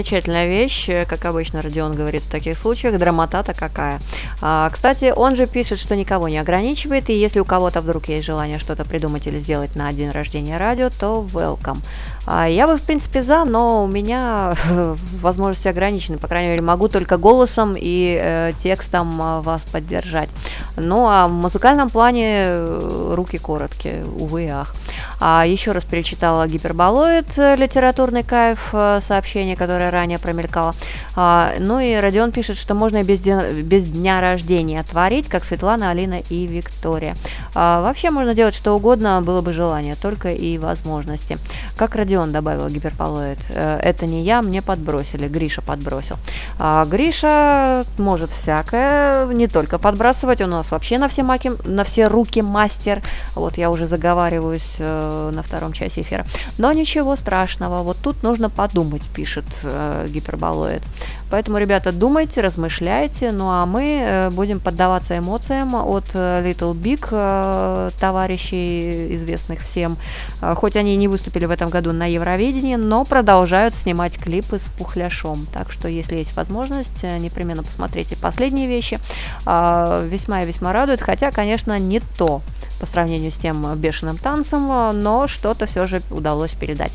Замечательная 0.00 0.48
вещь, 0.48 0.88
как 1.06 1.26
обычно 1.26 1.60
Родион 1.60 1.94
говорит 1.94 2.22
в 2.22 2.30
таких 2.30 2.56
случаях, 2.56 2.98
драмота-то 2.98 3.52
какая. 3.52 4.00
А, 4.40 4.70
кстати, 4.70 5.12
он 5.14 5.36
же 5.36 5.46
пишет, 5.46 5.78
что 5.78 5.94
никого 5.94 6.26
не 6.26 6.38
ограничивает, 6.38 7.10
и 7.10 7.12
если 7.12 7.38
у 7.38 7.44
кого-то 7.44 7.82
вдруг 7.82 8.08
есть 8.08 8.24
желание 8.24 8.58
что-то 8.58 8.86
придумать 8.86 9.26
или 9.26 9.38
сделать 9.38 9.76
на 9.76 9.92
день 9.92 10.10
рождения 10.10 10.56
радио, 10.56 10.88
то 10.88 11.22
welcome. 11.34 11.82
А, 12.26 12.48
я 12.48 12.66
бы, 12.66 12.78
в 12.78 12.82
принципе, 12.82 13.22
за, 13.22 13.44
но 13.44 13.84
у 13.84 13.86
меня 13.86 14.54
возможности 15.20 15.68
ограничены. 15.68 16.16
По 16.16 16.28
крайней 16.28 16.48
мере, 16.48 16.62
могу 16.62 16.88
только 16.88 17.18
голосом 17.18 17.74
и 17.76 18.18
э, 18.18 18.52
текстом 18.58 19.20
э, 19.20 19.40
вас 19.42 19.64
поддержать. 19.64 20.30
Ну, 20.76 21.08
а 21.10 21.28
в 21.28 21.32
музыкальном 21.32 21.90
плане 21.90 22.46
э, 22.46 23.12
руки 23.14 23.36
короткие, 23.36 24.06
увы 24.06 24.44
и 24.44 24.48
ах. 24.48 24.74
А 25.20 25.44
еще 25.46 25.72
раз 25.72 25.84
перечитала 25.84 26.46
гиперболоид, 26.46 27.38
э, 27.38 27.56
литературный 27.56 28.22
кайф, 28.22 28.70
э, 28.72 29.00
сообщение, 29.02 29.56
которое 29.56 29.90
ранее 29.90 30.18
промелькало. 30.18 30.74
А, 31.16 31.52
ну 31.58 31.78
и 31.80 31.94
Родион 31.96 32.32
пишет, 32.32 32.56
что 32.56 32.74
можно 32.74 33.02
без, 33.02 33.20
день, 33.20 33.62
без 33.62 33.86
дня 33.86 34.20
рождения 34.20 34.82
творить, 34.82 35.28
как 35.28 35.44
Светлана, 35.44 35.90
Алина 35.90 36.20
и 36.30 36.46
Виктория. 36.46 37.16
А, 37.54 37.82
вообще 37.82 38.10
можно 38.10 38.34
делать 38.34 38.54
что 38.54 38.74
угодно, 38.74 39.20
было 39.20 39.40
бы 39.40 39.52
желание, 39.52 39.96
только 39.96 40.32
и 40.32 40.58
возможности. 40.58 41.38
Как 41.76 41.94
Родион 41.94 42.32
добавил 42.32 42.68
гиперполоид. 42.68 43.38
Э, 43.50 43.78
это 43.82 44.06
не 44.06 44.22
я, 44.22 44.42
мне 44.42 44.62
подбросили. 44.62 45.28
Гриша 45.28 45.62
подбросил. 45.62 46.16
А 46.58 46.84
Гриша 46.86 47.84
может 47.98 48.30
всякое, 48.30 49.26
не 49.26 49.46
только 49.46 49.78
подбрасывать. 49.78 50.40
Он 50.40 50.52
у 50.52 50.56
нас 50.56 50.70
вообще 50.70 50.98
на 50.98 51.08
все, 51.08 51.22
маки, 51.22 51.52
на 51.64 51.84
все 51.84 52.06
руки 52.06 52.42
мастер. 52.42 53.02
Вот 53.34 53.58
я 53.58 53.70
уже 53.70 53.86
заговариваюсь 53.86 54.76
э, 54.90 55.30
на 55.34 55.42
втором 55.42 55.72
часе 55.72 56.00
эфира. 56.02 56.26
Но 56.58 56.72
ничего 56.72 57.16
страшного. 57.16 57.82
Вот 57.82 57.96
тут 58.02 58.22
нужно 58.22 58.50
подумать, 58.50 59.02
пишет 59.14 59.44
э, 59.62 60.08
гиперболоид. 60.08 60.82
Поэтому, 61.30 61.58
ребята, 61.58 61.92
думайте, 61.92 62.40
размышляйте. 62.40 63.30
Ну 63.30 63.48
а 63.48 63.64
мы 63.64 64.00
э, 64.02 64.30
будем 64.30 64.58
поддаваться 64.58 65.16
эмоциям 65.16 65.76
от 65.76 66.04
э, 66.14 66.42
Little 66.44 66.74
Big, 66.74 67.06
э, 67.10 67.90
товарищей, 68.00 69.14
известных 69.14 69.62
всем. 69.62 69.96
Хоть 70.40 70.76
они 70.76 70.94
и 70.94 70.96
не 70.96 71.08
выступили 71.08 71.44
в 71.46 71.50
этом 71.50 71.70
году 71.70 71.92
на 71.92 72.06
Евровидении, 72.06 72.74
но 72.74 73.04
продолжают 73.04 73.74
снимать 73.74 74.18
клипы 74.18 74.58
с 74.58 74.68
пухляшом. 74.76 75.46
Так 75.52 75.70
что, 75.70 75.88
если 75.88 76.16
есть 76.16 76.34
возможность, 76.34 77.02
непременно 77.02 77.62
посмотрите 77.62 78.16
последние 78.16 78.66
вещи. 78.66 78.98
Весьма 79.44 80.42
и 80.42 80.46
весьма 80.46 80.72
радует, 80.72 81.00
хотя, 81.00 81.30
конечно, 81.30 81.78
не 81.78 82.00
то 82.00 82.42
по 82.80 82.86
сравнению 82.86 83.30
с 83.30 83.36
тем 83.36 83.74
бешеным 83.76 84.16
танцем, 84.16 84.66
но 84.66 85.28
что-то 85.28 85.66
все 85.66 85.86
же 85.86 86.02
удалось 86.10 86.54
передать. 86.54 86.92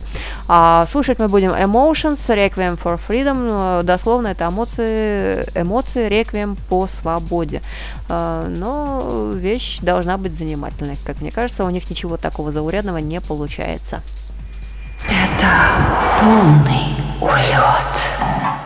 А, 0.47 0.85
слушать 0.87 1.19
мы 1.19 1.27
будем 1.27 1.51
Emotions, 1.51 2.17
Requiem 2.17 2.77
for 2.81 2.99
Freedom, 3.07 3.83
дословно 3.83 4.29
это 4.29 4.47
эмоции, 4.47 5.47
эмоции 5.55 6.09
Requiem 6.09 6.57
по 6.67 6.87
свободе. 6.87 7.61
А, 8.09 8.47
но 8.47 9.31
вещь 9.35 9.79
должна 9.81 10.17
быть 10.17 10.33
занимательной. 10.33 10.97
Как 11.05 11.21
мне 11.21 11.31
кажется, 11.31 11.63
у 11.63 11.69
них 11.69 11.89
ничего 11.89 12.17
такого 12.17 12.51
заурядного 12.51 12.97
не 12.97 13.21
получается. 13.21 14.01
Это 15.07 15.47
полный 16.19 16.95
улет. 17.21 18.64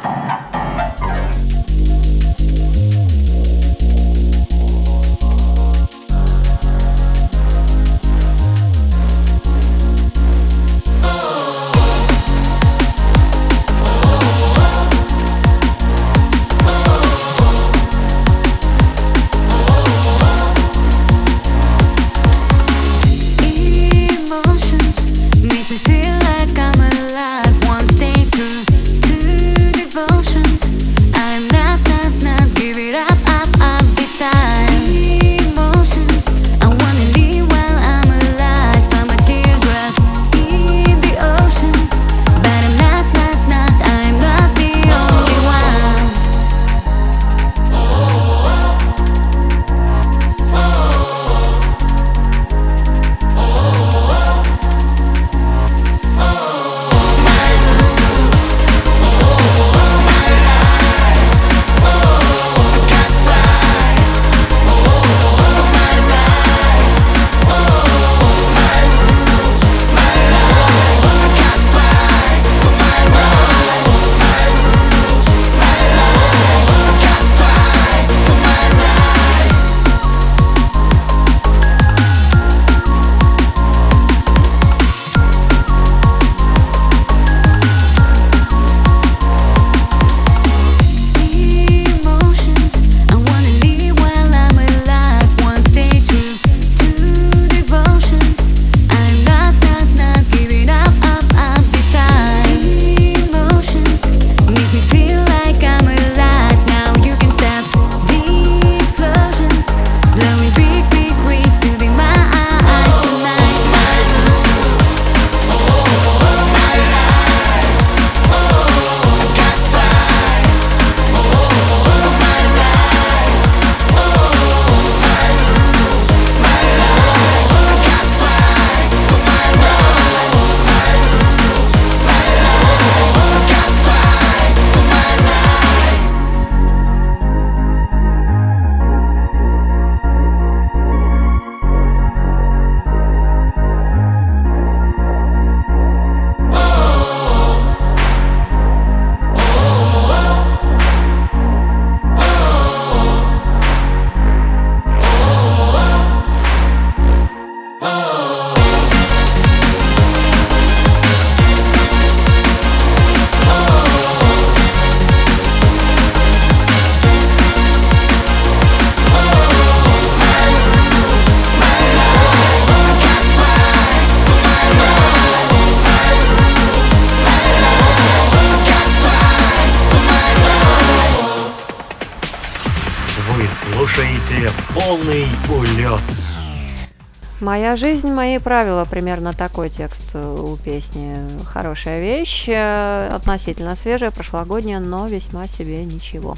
Моя 187.39 187.77
жизнь, 187.77 188.11
мои 188.11 188.37
правила. 188.37 188.83
Примерно 188.83 189.31
такой 189.31 189.69
текст 189.69 190.13
у 190.13 190.57
песни. 190.57 191.15
Хорошая 191.45 192.01
вещь, 192.01 192.49
э, 192.49 193.11
относительно 193.15 193.77
свежая, 193.77 194.11
прошлогодняя, 194.11 194.79
но 194.79 195.07
весьма 195.07 195.47
себе 195.47 195.85
ничего. 195.85 196.35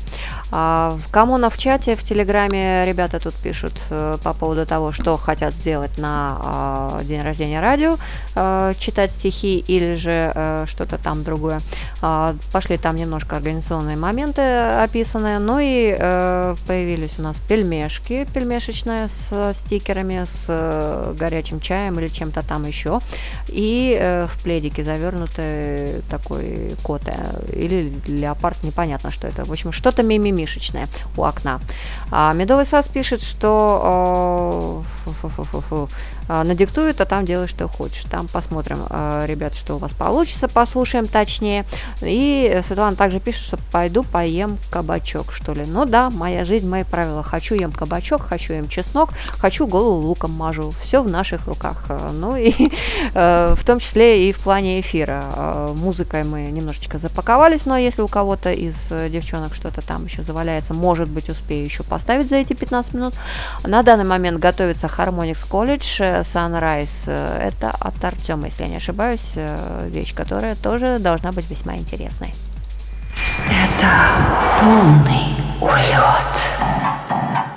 А 0.52 0.96
в 1.04 1.12
коммуна 1.12 1.50
в 1.50 1.58
чате, 1.58 1.96
в 1.96 2.04
Телеграме 2.04 2.86
ребята 2.86 3.20
тут 3.20 3.34
пишут 3.34 3.74
э, 3.90 4.20
по 4.24 4.34
поводу 4.34 4.68
того, 4.68 4.92
что 4.92 5.18
хотят 5.18 5.56
сделать 5.56 5.98
на 5.98 6.38
а, 6.40 7.04
день 7.04 7.24
рождения 7.24 7.62
радио, 7.62 7.98
э, 8.36 8.74
читать 8.78 9.12
стихи 9.12 9.58
или 9.58 9.96
же 9.96 10.66
что-то 10.68 11.00
там 11.00 11.24
другое. 11.24 11.62
А, 12.04 12.36
пошли 12.52 12.78
там 12.78 12.96
немножко 12.96 13.38
организационные 13.38 13.98
моменты 13.98 14.42
описанные, 14.42 15.40
ну 15.40 15.58
и 15.60 15.92
появились 16.68 17.18
у 17.18 17.24
нас 17.24 17.38
пельмешки, 17.48 18.28
пельмешечная 18.34 19.08
с 19.08 19.54
стикерами, 19.54 20.26
с 20.26 20.91
горячим 21.18 21.60
чаем 21.60 22.00
или 22.00 22.08
чем-то 22.08 22.44
там 22.44 22.66
еще. 22.66 23.00
И 23.48 23.98
э, 24.00 24.28
в 24.28 24.42
пледике 24.44 24.84
завернутый 24.84 26.02
такой 26.10 26.76
кот 26.84 27.02
э, 27.06 27.14
или 27.54 27.92
леопард, 28.08 28.64
непонятно, 28.64 29.12
что 29.12 29.28
это. 29.28 29.46
В 29.46 29.52
общем, 29.52 29.72
что-то 29.72 30.04
мимимишечное 30.04 30.88
у 31.18 31.24
окна. 31.24 31.60
А 32.12 32.34
Медовый 32.34 32.66
Сас 32.66 32.88
пишет, 32.88 33.22
что 33.22 34.84
э, 35.06 35.12
фу 35.12 35.28
-фу 35.28 35.64
-фу 35.70 35.90
надиктует, 36.44 37.02
а 37.02 37.06
там 37.06 37.26
делай, 37.26 37.48
что 37.48 37.68
хочешь. 37.68 38.06
Там 38.10 38.28
посмотрим, 38.30 38.86
а, 38.90 39.26
ребят, 39.26 39.54
что 39.54 39.76
у 39.76 39.78
вас 39.78 39.94
получится, 39.94 40.48
послушаем 40.48 41.06
точнее. 41.08 41.66
И 42.02 42.62
Светлана 42.64 42.96
также 42.96 43.20
пишет, 43.20 43.44
что 43.44 43.60
пойду 43.72 44.04
поем 44.04 44.58
кабачок, 44.70 45.34
что 45.34 45.54
ли. 45.54 45.66
Ну 45.66 45.86
да, 45.86 46.10
моя 46.10 46.46
жизнь, 46.46 46.68
мои 46.70 46.84
правила. 46.86 47.22
Хочу 47.22 47.56
ем 47.56 47.74
кабачок, 47.74 48.22
хочу 48.22 48.54
ем 48.54 48.70
чеснок, 48.70 49.10
хочу 49.40 49.68
голову 49.68 50.08
луком 50.08 50.32
мажу. 50.32 50.72
Все 50.82 51.04
в 51.04 51.10
наших 51.10 51.48
руках. 51.48 51.84
А, 51.90 52.12
ну 52.14 52.38
и 52.38 52.54
в 53.14 53.66
том 53.66 53.80
числе 53.80 54.30
и 54.30 54.32
в 54.32 54.40
плане 54.40 54.80
эфира. 54.80 55.72
Музыкой 55.76 56.24
мы 56.24 56.44
немножечко 56.44 56.98
запаковались, 56.98 57.66
но 57.66 57.76
если 57.78 58.02
у 58.02 58.08
кого-то 58.08 58.52
из 58.54 58.88
девчонок 58.88 59.54
что-то 59.54 59.82
там 59.82 60.06
еще 60.06 60.24
заваляется, 60.24 60.74
может 60.74 61.10
быть, 61.10 61.30
успею 61.30 61.66
еще 61.66 61.84
поставить 61.84 62.30
за 62.30 62.38
эти 62.38 62.54
15 62.54 62.94
минут. 62.94 63.14
На 63.66 63.84
данный 63.84 64.06
момент 64.06 64.40
готовится 64.40 64.88
Harmonix 64.88 65.46
College 65.50 66.21
Sunrise. 66.22 67.12
Это 67.12 67.72
от 67.72 68.04
Артема, 68.04 68.48
если 68.48 68.64
я 68.64 68.70
не 68.70 68.78
ошибаюсь, 68.78 69.34
э, 69.36 69.88
вещь, 69.90 70.14
которая 70.14 70.56
тоже 70.56 71.00
должна 71.00 71.32
быть 71.32 71.50
весьма 71.50 71.76
интересной. 71.76 72.34
Это 73.48 73.92
полный 74.60 75.36
улет. 75.60 77.51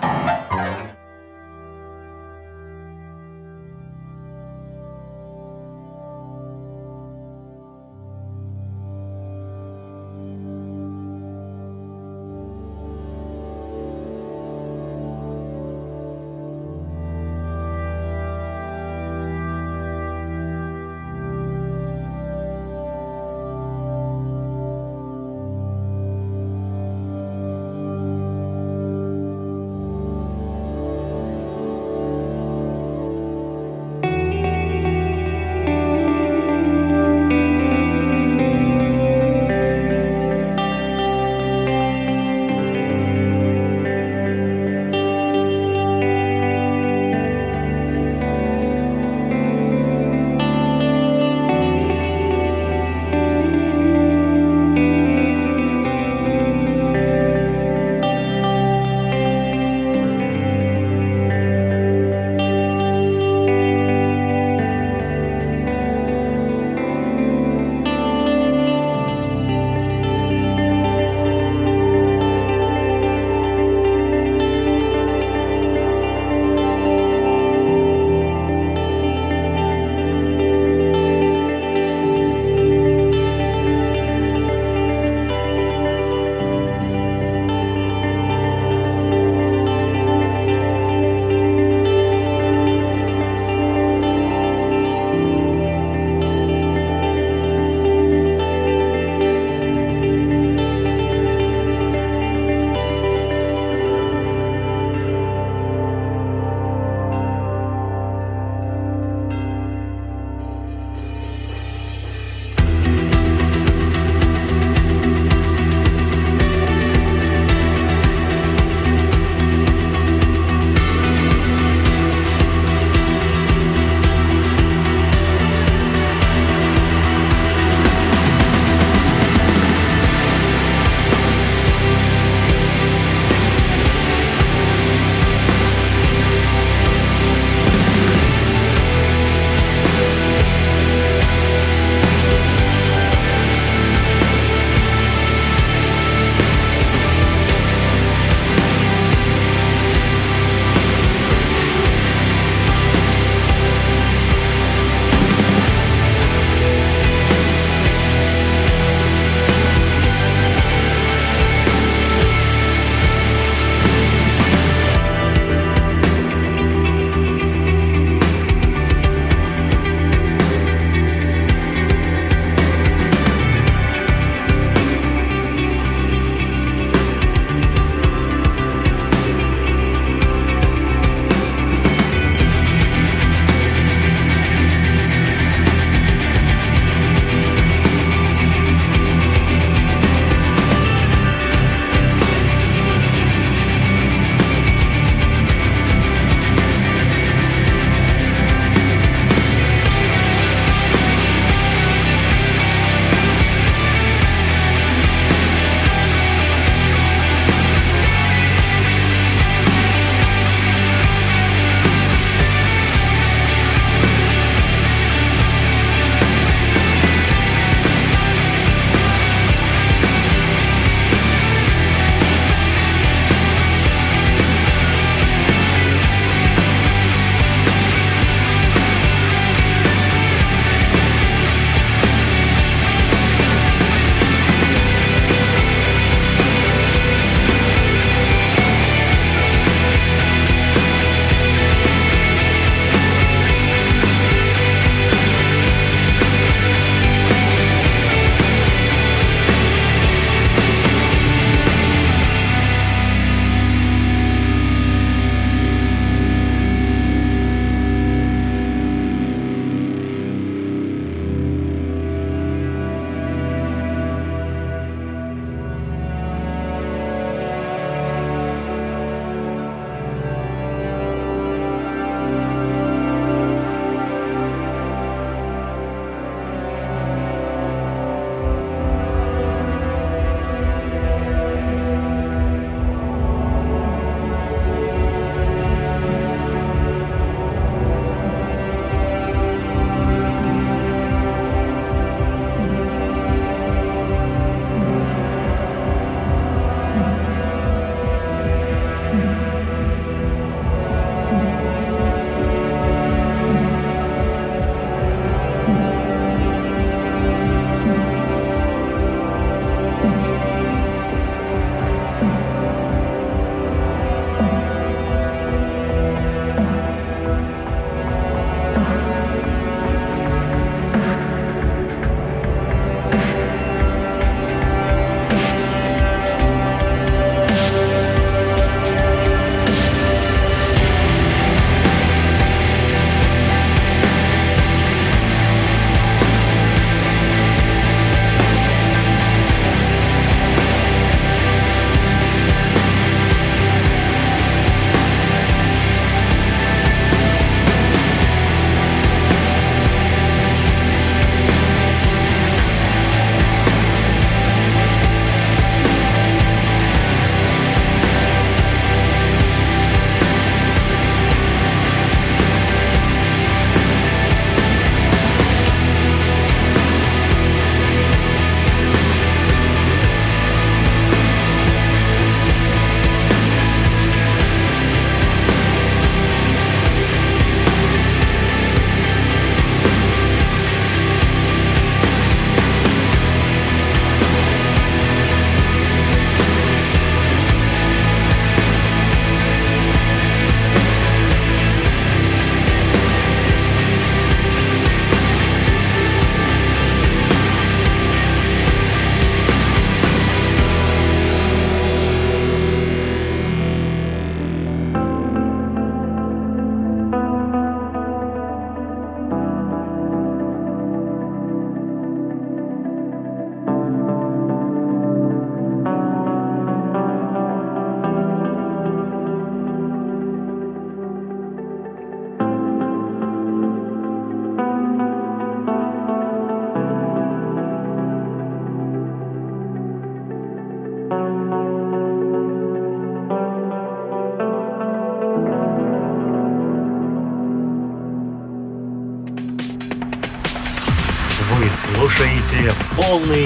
only 443.14 443.43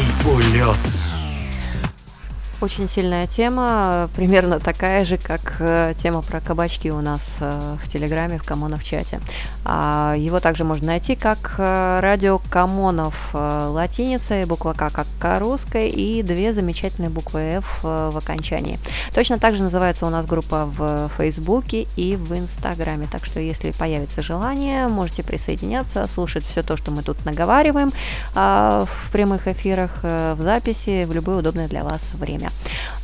Очень 2.61 2.88
сильная 2.88 3.28
тема, 3.28 4.11
примерно 4.16 4.59
такая 4.59 5.04
же, 5.04 5.16
как 5.16 5.56
э, 5.61 5.94
тема 5.96 6.22
про 6.22 6.40
кабачки 6.40 6.90
у 6.90 7.00
нас 7.00 7.36
э, 7.38 7.76
в 7.80 7.88
Телеграме, 7.88 8.38
в 8.38 8.42
Камонов 8.42 8.82
чате. 8.82 9.20
А, 9.64 10.14
его 10.18 10.40
также 10.40 10.64
можно 10.64 10.88
найти 10.88 11.14
как 11.14 11.54
э, 11.59 12.00
радио 12.00 12.40
Камонов 12.50 13.30
э, 13.32 13.66
латиницей, 13.70 14.44
буква 14.44 14.72
К 14.72 14.90
как 14.90 15.06
К 15.20 15.38
русской 15.38 15.88
и 15.88 16.22
две 16.24 16.52
замечательные 16.52 17.11
буквы 17.11 17.59
F 17.59 17.80
э, 17.84 18.11
в 18.12 18.16
окончании. 18.16 18.80
Точно 19.14 19.38
так 19.38 19.54
же 19.54 19.62
называется 19.62 20.06
у 20.06 20.11
нас 20.11 20.26
группа 20.26 20.64
в 20.66 21.11
Фейсбуке 21.16 21.86
и 21.94 22.16
в 22.16 22.36
Инстаграме. 22.36 23.06
Так 23.12 23.24
что, 23.24 23.38
если 23.38 23.70
появится 23.70 24.20
желание, 24.20 24.88
можете 24.88 25.22
присоединяться, 25.22 26.09
слушать 26.09 26.44
все 26.44 26.64
то, 26.64 26.76
что 26.76 26.90
мы 26.90 27.02
тут 27.02 27.24
наговариваем 27.24 27.92
а, 28.34 28.86
в 28.86 29.12
прямых 29.12 29.46
эфирах, 29.46 30.00
э, 30.02 30.34
в 30.36 30.42
записи, 30.42 31.04
в 31.04 31.12
любое 31.12 31.36
удобное 31.36 31.68
для 31.68 31.84
вас 31.84 32.14
время. 32.14 32.48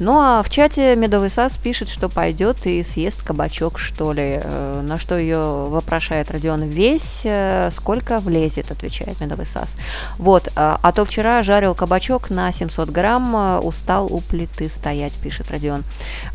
Ну 0.01 0.19
а 0.21 0.43
в 0.43 0.51
чате 0.51 0.97
Медовый 0.97 1.31
Сас 1.31 1.57
пишет, 1.57 1.89
что 1.89 2.09
пойдет 2.09 2.67
и 2.67 2.83
съест 2.83 3.23
кабачок, 3.23 3.79
что 3.79 4.13
ли. 4.13 4.41
Э, 4.43 4.83
На 4.83 4.99
что 4.99 5.17
ее 5.19 5.69
вопрошает 5.69 6.31
Родион 6.31 6.65
весь, 6.65 7.23
э, 7.25 7.71
сколько 7.73 8.19
влезет, 8.19 8.71
отвечает 8.71 9.21
Медовый 9.21 9.47
Сас. 9.47 9.77
Вот, 10.19 10.49
а 10.57 10.79
а 10.83 10.93
то 10.93 11.05
вчера 11.05 11.43
жарил 11.43 11.75
кабачок 11.75 12.31
на 12.31 12.53
700 12.53 12.91
грамм, 12.91 13.35
э, 13.35 13.59
устал 13.61 14.13
у 14.13 14.21
плиты 14.21 14.69
стоять, 14.69 15.13
пишет 15.15 15.51
Родион. 15.51 15.85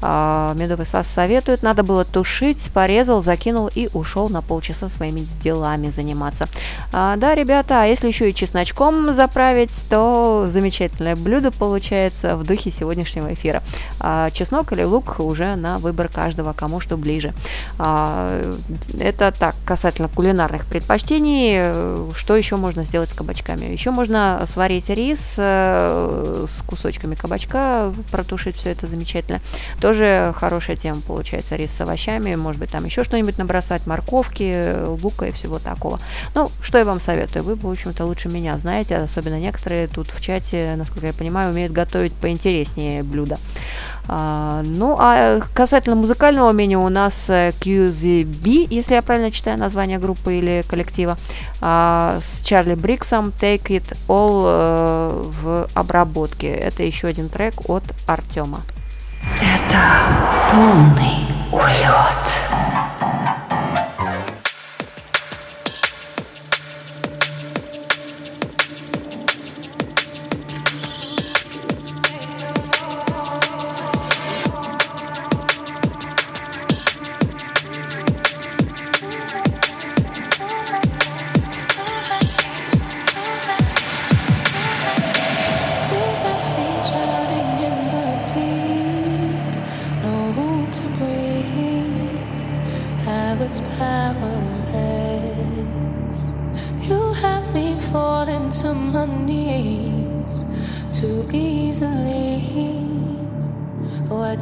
А, 0.01 0.53
Медовый 0.55 0.85
Сас 0.85 1.07
советует, 1.07 1.61
надо 1.61 1.83
было 1.83 2.05
тушить, 2.05 2.71
порезал, 2.73 3.21
закинул 3.21 3.69
и 3.73 3.89
ушел 3.93 4.29
на 4.29 4.41
полчаса 4.41 4.89
своими 4.89 5.27
делами 5.43 5.89
заниматься. 5.89 6.47
А, 6.91 7.15
да, 7.17 7.35
ребята, 7.35 7.83
а 7.83 7.85
если 7.85 8.07
еще 8.07 8.29
и 8.29 8.33
чесночком 8.33 9.13
заправить, 9.13 9.75
то 9.89 10.45
замечательное 10.47 11.15
блюдо 11.15 11.51
получается 11.51 12.35
в 12.35 12.43
духе 12.43 12.71
сегодняшнего 12.99 13.33
эфира. 13.33 13.63
А, 13.99 14.29
чеснок 14.31 14.71
или 14.73 14.83
лук 14.83 15.19
уже 15.19 15.55
на 15.55 15.77
выбор 15.77 16.07
каждого, 16.09 16.53
кому 16.53 16.79
что 16.79 16.97
ближе. 16.97 17.33
А, 17.77 18.55
это 18.99 19.31
так, 19.31 19.55
касательно 19.65 20.07
кулинарных 20.07 20.65
предпочтений. 20.65 22.13
Что 22.13 22.35
еще 22.35 22.57
можно 22.57 22.83
сделать 22.83 23.09
с 23.09 23.13
кабачками? 23.13 23.65
Еще 23.65 23.91
можно 23.91 24.43
сварить 24.45 24.89
рис 24.89 25.35
э, 25.37 26.45
с 26.47 26.61
кусочками 26.63 27.15
кабачка, 27.15 27.93
протушить 28.11 28.57
все 28.57 28.71
это 28.71 28.87
замечательно. 28.87 29.41
Тоже 29.81 30.33
хорошая 30.35 30.75
тема 30.75 31.01
получается. 31.01 31.55
Рис 31.55 31.71
с 31.71 31.81
овощами, 31.81 32.35
может 32.35 32.59
быть, 32.59 32.71
там 32.71 32.85
еще 32.85 33.03
что-нибудь 33.03 33.37
набросать, 33.37 33.87
морковки, 33.87 34.85
лука 35.01 35.27
и 35.27 35.31
всего 35.31 35.59
такого. 35.59 35.99
Ну, 36.35 36.51
что 36.61 36.77
я 36.77 36.85
вам 36.85 36.99
советую? 36.99 37.43
Вы, 37.43 37.55
в 37.55 37.67
общем-то, 37.67 38.05
лучше 38.05 38.29
меня 38.29 38.57
знаете, 38.57 38.97
особенно 38.97 39.39
некоторые 39.39 39.87
тут 39.87 40.07
в 40.11 40.21
чате, 40.21 40.75
насколько 40.77 41.07
я 41.07 41.13
понимаю, 41.13 41.51
умеют 41.51 41.71
готовить 41.71 42.13
поинтереснее 42.13 42.88
блюда. 43.03 43.37
А, 44.11 44.63
ну, 44.63 44.97
а 44.99 45.39
касательно 45.53 45.95
музыкального 45.95 46.51
меню 46.51 46.83
у 46.83 46.89
нас 46.89 47.29
э, 47.29 47.51
QZB, 47.59 48.67
если 48.71 48.95
я 48.95 49.03
правильно 49.03 49.29
читаю 49.29 49.59
название 49.59 49.99
группы 49.99 50.33
или 50.33 50.65
коллектива, 50.67 51.15
а, 51.61 52.17
с 52.19 52.41
Чарли 52.41 52.73
Бриксом 52.73 53.31
Take 53.39 53.67
It 53.67 53.95
All 54.07 54.45
э, 54.47 55.31
в 55.43 55.69
обработке. 55.75 56.47
Это 56.47 56.81
еще 56.81 57.07
один 57.07 57.29
трек 57.29 57.69
от 57.69 57.83
Артема. 58.07 58.61
Это 59.39 59.81
полный 60.51 61.27
улет. 61.51 62.78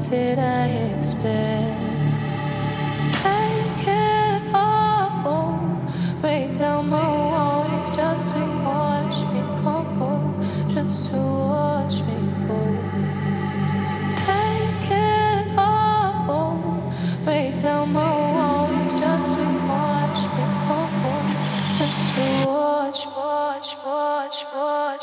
Did 0.09 0.39
I 0.39 0.67
expect? 0.95 1.81
Take 3.11 3.87
it 3.87 4.41
all, 4.55 5.81
break 6.21 6.57
down 6.57 6.89
my 6.89 7.07
walls 7.07 7.93
just 7.95 8.29
to 8.33 8.39
watch 8.63 9.17
me 9.33 9.41
crumble, 9.59 10.33
just 10.69 11.11
to 11.11 11.17
watch 11.17 11.95
me 12.07 12.19
fall. 12.45 12.77
Take 14.25 14.91
it 14.91 15.57
all, 15.57 16.93
break 17.25 17.61
down 17.61 17.91
my 17.91 18.09
walls 18.31 18.99
just 18.99 19.31
to 19.37 19.43
watch 19.67 20.21
me 20.35 20.45
crumble, 20.63 21.23
just 21.79 22.15
to 22.15 22.47
watch, 22.47 23.05
watch, 23.07 23.75
watch, 23.85 24.45
watch, 24.55 24.96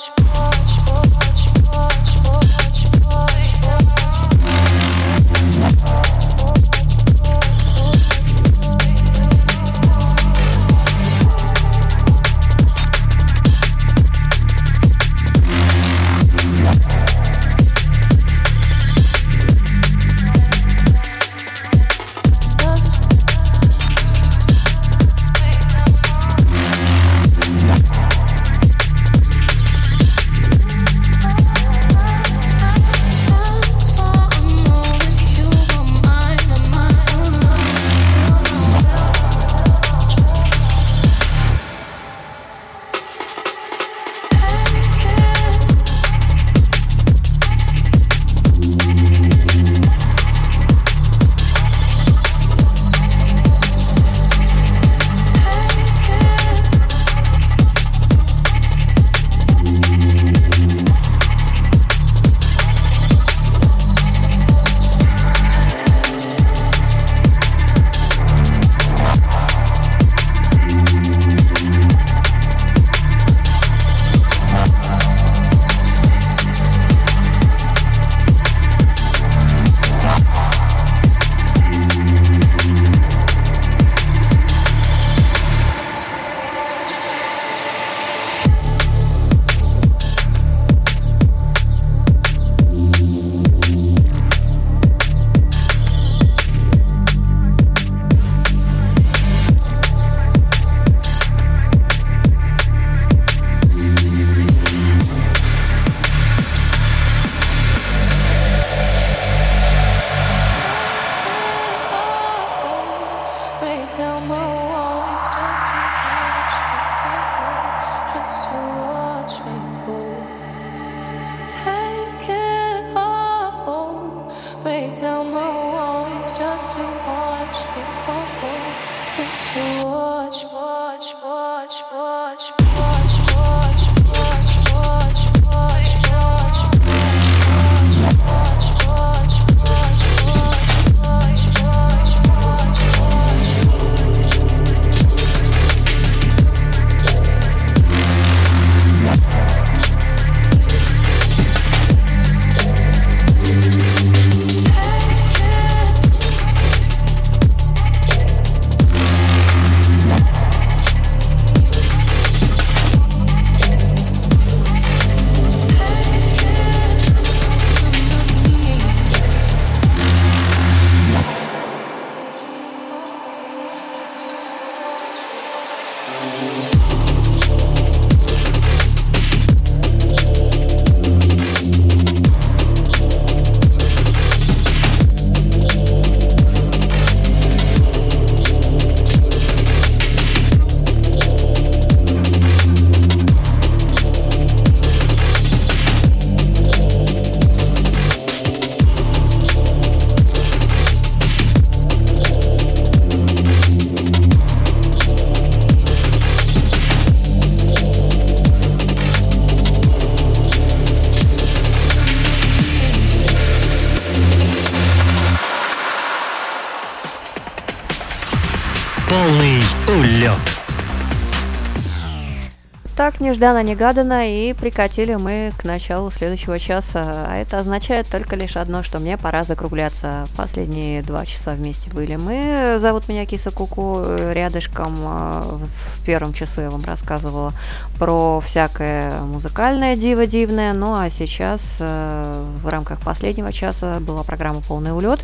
Так 222.97 223.21
нежданно-негаданно 223.21 224.31
и 224.31 224.53
прикатили 224.53 225.17
мы 225.17 225.53
к 225.59 225.65
началу 225.65 226.13
следующего 226.13 226.61
часа. 226.61 227.27
А 227.29 227.37
это 227.39 227.59
означает 227.59 228.07
только 228.07 228.37
лишь 228.37 228.57
одно, 228.57 228.85
что 228.85 229.01
мне 229.01 229.19
пора 229.19 229.43
закругляться. 229.43 230.29
Последние 230.37 231.03
два 231.03 231.27
часа 231.27 231.55
вместе 231.55 231.91
были 231.91 232.15
мы. 232.15 232.77
Зовут 232.79 233.09
меня 233.09 233.27
Киса 233.27 233.51
Куку. 233.51 234.01
Рядышком 234.31 234.97
а, 235.03 235.59
в 235.99 236.05
первом 236.07 236.33
часу 236.33 236.61
я 236.61 236.71
вам 236.71 236.85
рассказывала 236.85 237.53
про 237.99 238.41
всякое 238.41 239.23
музыкальное 239.23 239.97
диво 239.97 240.29
дивное. 240.29 240.73
Ну 240.73 240.95
а 240.95 241.11
сейчас 241.11 241.79
э, 241.81 242.45
в 242.63 242.69
рамках 242.69 243.01
последнего 243.01 243.53
часа 243.53 243.99
была 243.99 244.23
программа 244.23 244.61
«Полный 244.61 244.97
улет», 244.97 245.19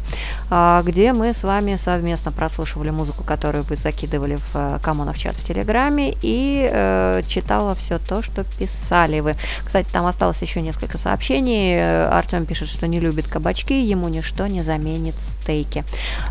а, 0.51 0.83
где 0.83 1.12
мы 1.12 1.33
с 1.33 1.45
вами 1.45 1.77
совместно 1.77 2.33
прослушивали 2.33 2.91
музыку, 2.91 3.23
которую 3.23 3.62
вы 3.62 3.77
закидывали 3.77 4.37
в 4.37 4.51
э, 4.55 4.79
Камонов 4.83 5.16
чат 5.16 5.37
в 5.37 5.47
Телеграме 5.47 6.16
и 6.21 6.68
э, 6.68 7.23
читал 7.29 7.60
читала 7.61 7.75
все 7.75 7.99
то, 7.99 8.23
что 8.23 8.45
писали 8.59 9.21
вы. 9.21 9.37
Кстати, 9.65 9.89
там 9.93 10.07
осталось 10.07 10.41
еще 10.41 10.63
несколько 10.63 10.97
сообщений. 10.97 12.07
Артем 12.09 12.47
пишет, 12.47 12.69
что 12.69 12.87
не 12.87 13.01
любит 13.01 13.29
кабачки, 13.29 13.83
ему 13.83 14.09
ничто 14.09 14.47
не 14.47 14.63
заменит 14.63 15.15
стейки. 15.19 15.85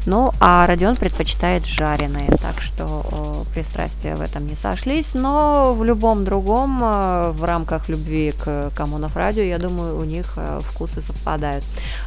Ну, 0.08 0.32
а 0.40 0.66
Родион 0.66 0.96
предпочитает 0.96 1.66
жареные, 1.66 2.30
так 2.42 2.62
что 2.62 2.84
о, 2.84 3.44
пристрастия 3.54 4.16
в 4.16 4.22
этом 4.22 4.48
не 4.48 4.56
сошлись. 4.56 5.14
Но 5.14 5.76
в 5.78 5.84
любом 5.84 6.26
другом, 6.26 6.82
э, 6.84 7.32
в 7.32 7.44
рамках 7.44 7.90
любви 7.90 8.32
к 8.32 8.72
Коммунов 8.76 9.16
радио, 9.16 9.44
я 9.44 9.60
думаю, 9.60 10.00
у 10.00 10.04
них 10.04 10.34
э, 10.38 10.62
вкусы 10.64 11.02
совпадают. 11.02 11.64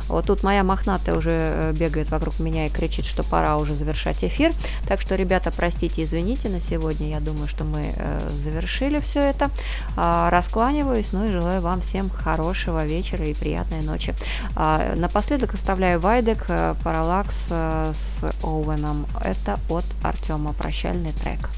Вот 0.09 0.27
тут 0.27 0.43
моя 0.43 0.65
мохнатая 0.65 1.17
уже 1.17 1.31
э, 1.33 1.73
бегает 1.73 2.11
вокруг 2.11 2.41
меня 2.41 2.67
и 2.67 2.71
кричит, 2.71 3.05
что 3.05 3.23
пора 3.23 3.57
уже 3.59 3.77
завершать 3.77 4.25
эфир. 4.25 4.53
Так 4.89 5.01
что, 5.01 5.15
ребята, 5.15 5.53
простите, 5.57 6.03
извините 6.03 6.49
на 6.49 6.61
сегодня. 6.61 7.09
Я 7.09 7.21
думаю, 7.21 7.47
что 7.47 7.63
мы 7.65 7.95
завершили 8.37 8.99
все 9.01 9.12
все 9.13 9.21
это. 9.21 9.51
А, 9.97 10.31
раскланиваюсь, 10.31 11.13
ну 11.13 11.27
и 11.29 11.33
желаю 11.33 11.61
вам 11.61 11.83
всем 11.83 12.09
хорошего 12.09 12.87
вечера 12.87 13.27
и 13.27 13.35
приятной 13.35 13.83
ночи. 13.83 14.15
А, 14.57 14.95
напоследок 14.97 15.55
оставляю 15.55 16.01
Вайдек 16.01 16.47
э, 16.49 16.75
Параллакс 16.83 17.49
э, 17.51 17.93
с 17.95 18.25
Оуэном. 18.43 19.07
Это 19.23 19.61
от 19.69 19.85
Артема. 20.03 20.55
Прощальный 20.55 21.13
трек. 21.13 21.51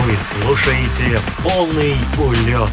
Вы 0.00 0.16
слушаете 0.16 1.20
полный 1.44 1.94
улет. 2.18 2.70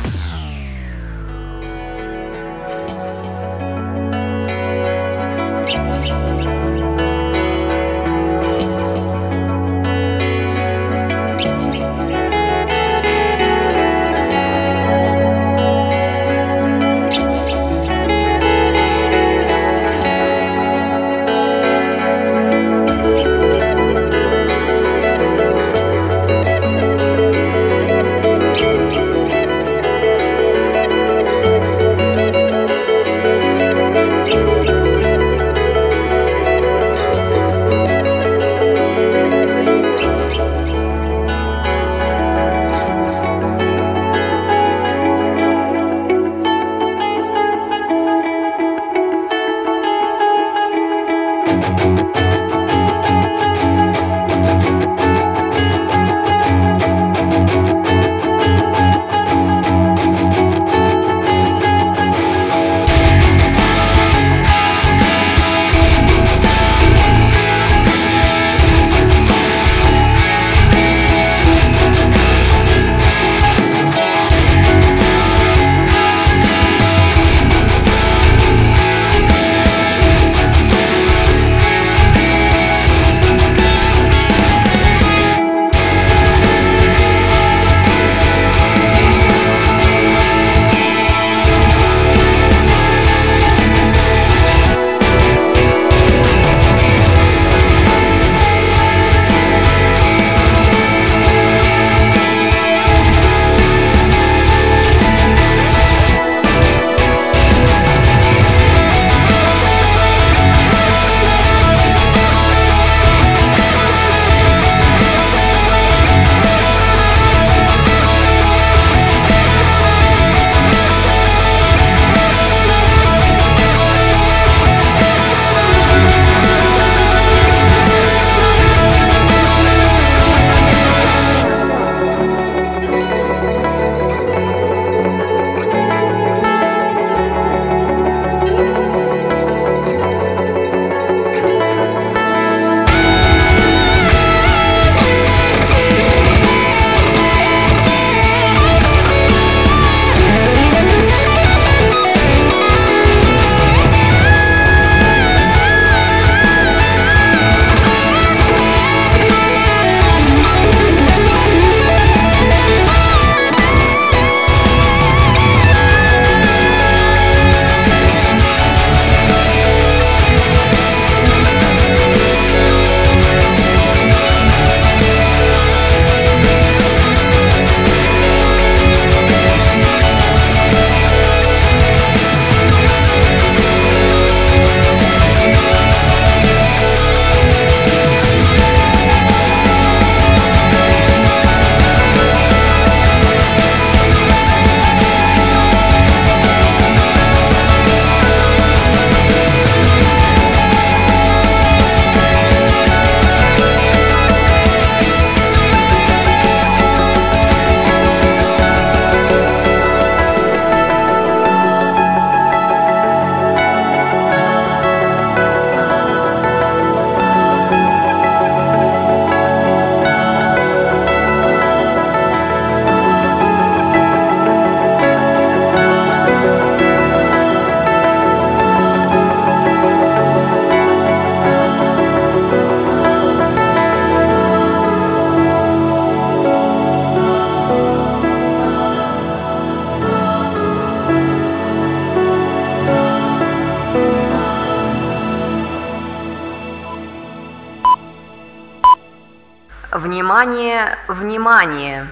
Внимание! 251.57 252.07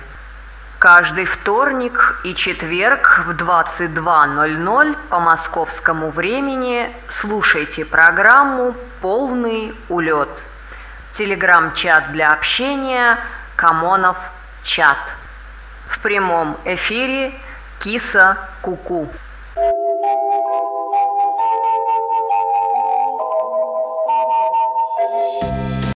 Каждый 0.80 1.26
вторник 1.26 2.20
и 2.24 2.34
четверг 2.34 3.24
в 3.28 3.32
22.00 3.32 4.98
по 5.10 5.20
московскому 5.20 6.10
времени 6.10 6.92
слушайте 7.08 7.86
программу 7.86 8.76
«Полный 9.02 9.76
улет». 9.88 10.30
Телеграм-чат 11.12 12.12
для 12.12 12.34
общения 12.34 13.20
«Камонов 13.56 14.18
чат». 14.64 15.14
В 15.90 16.00
прямом 16.00 16.58
эфире 16.66 17.32
Киса 17.80 18.38
Куку. 18.62 19.04
-ку. 19.04 19.25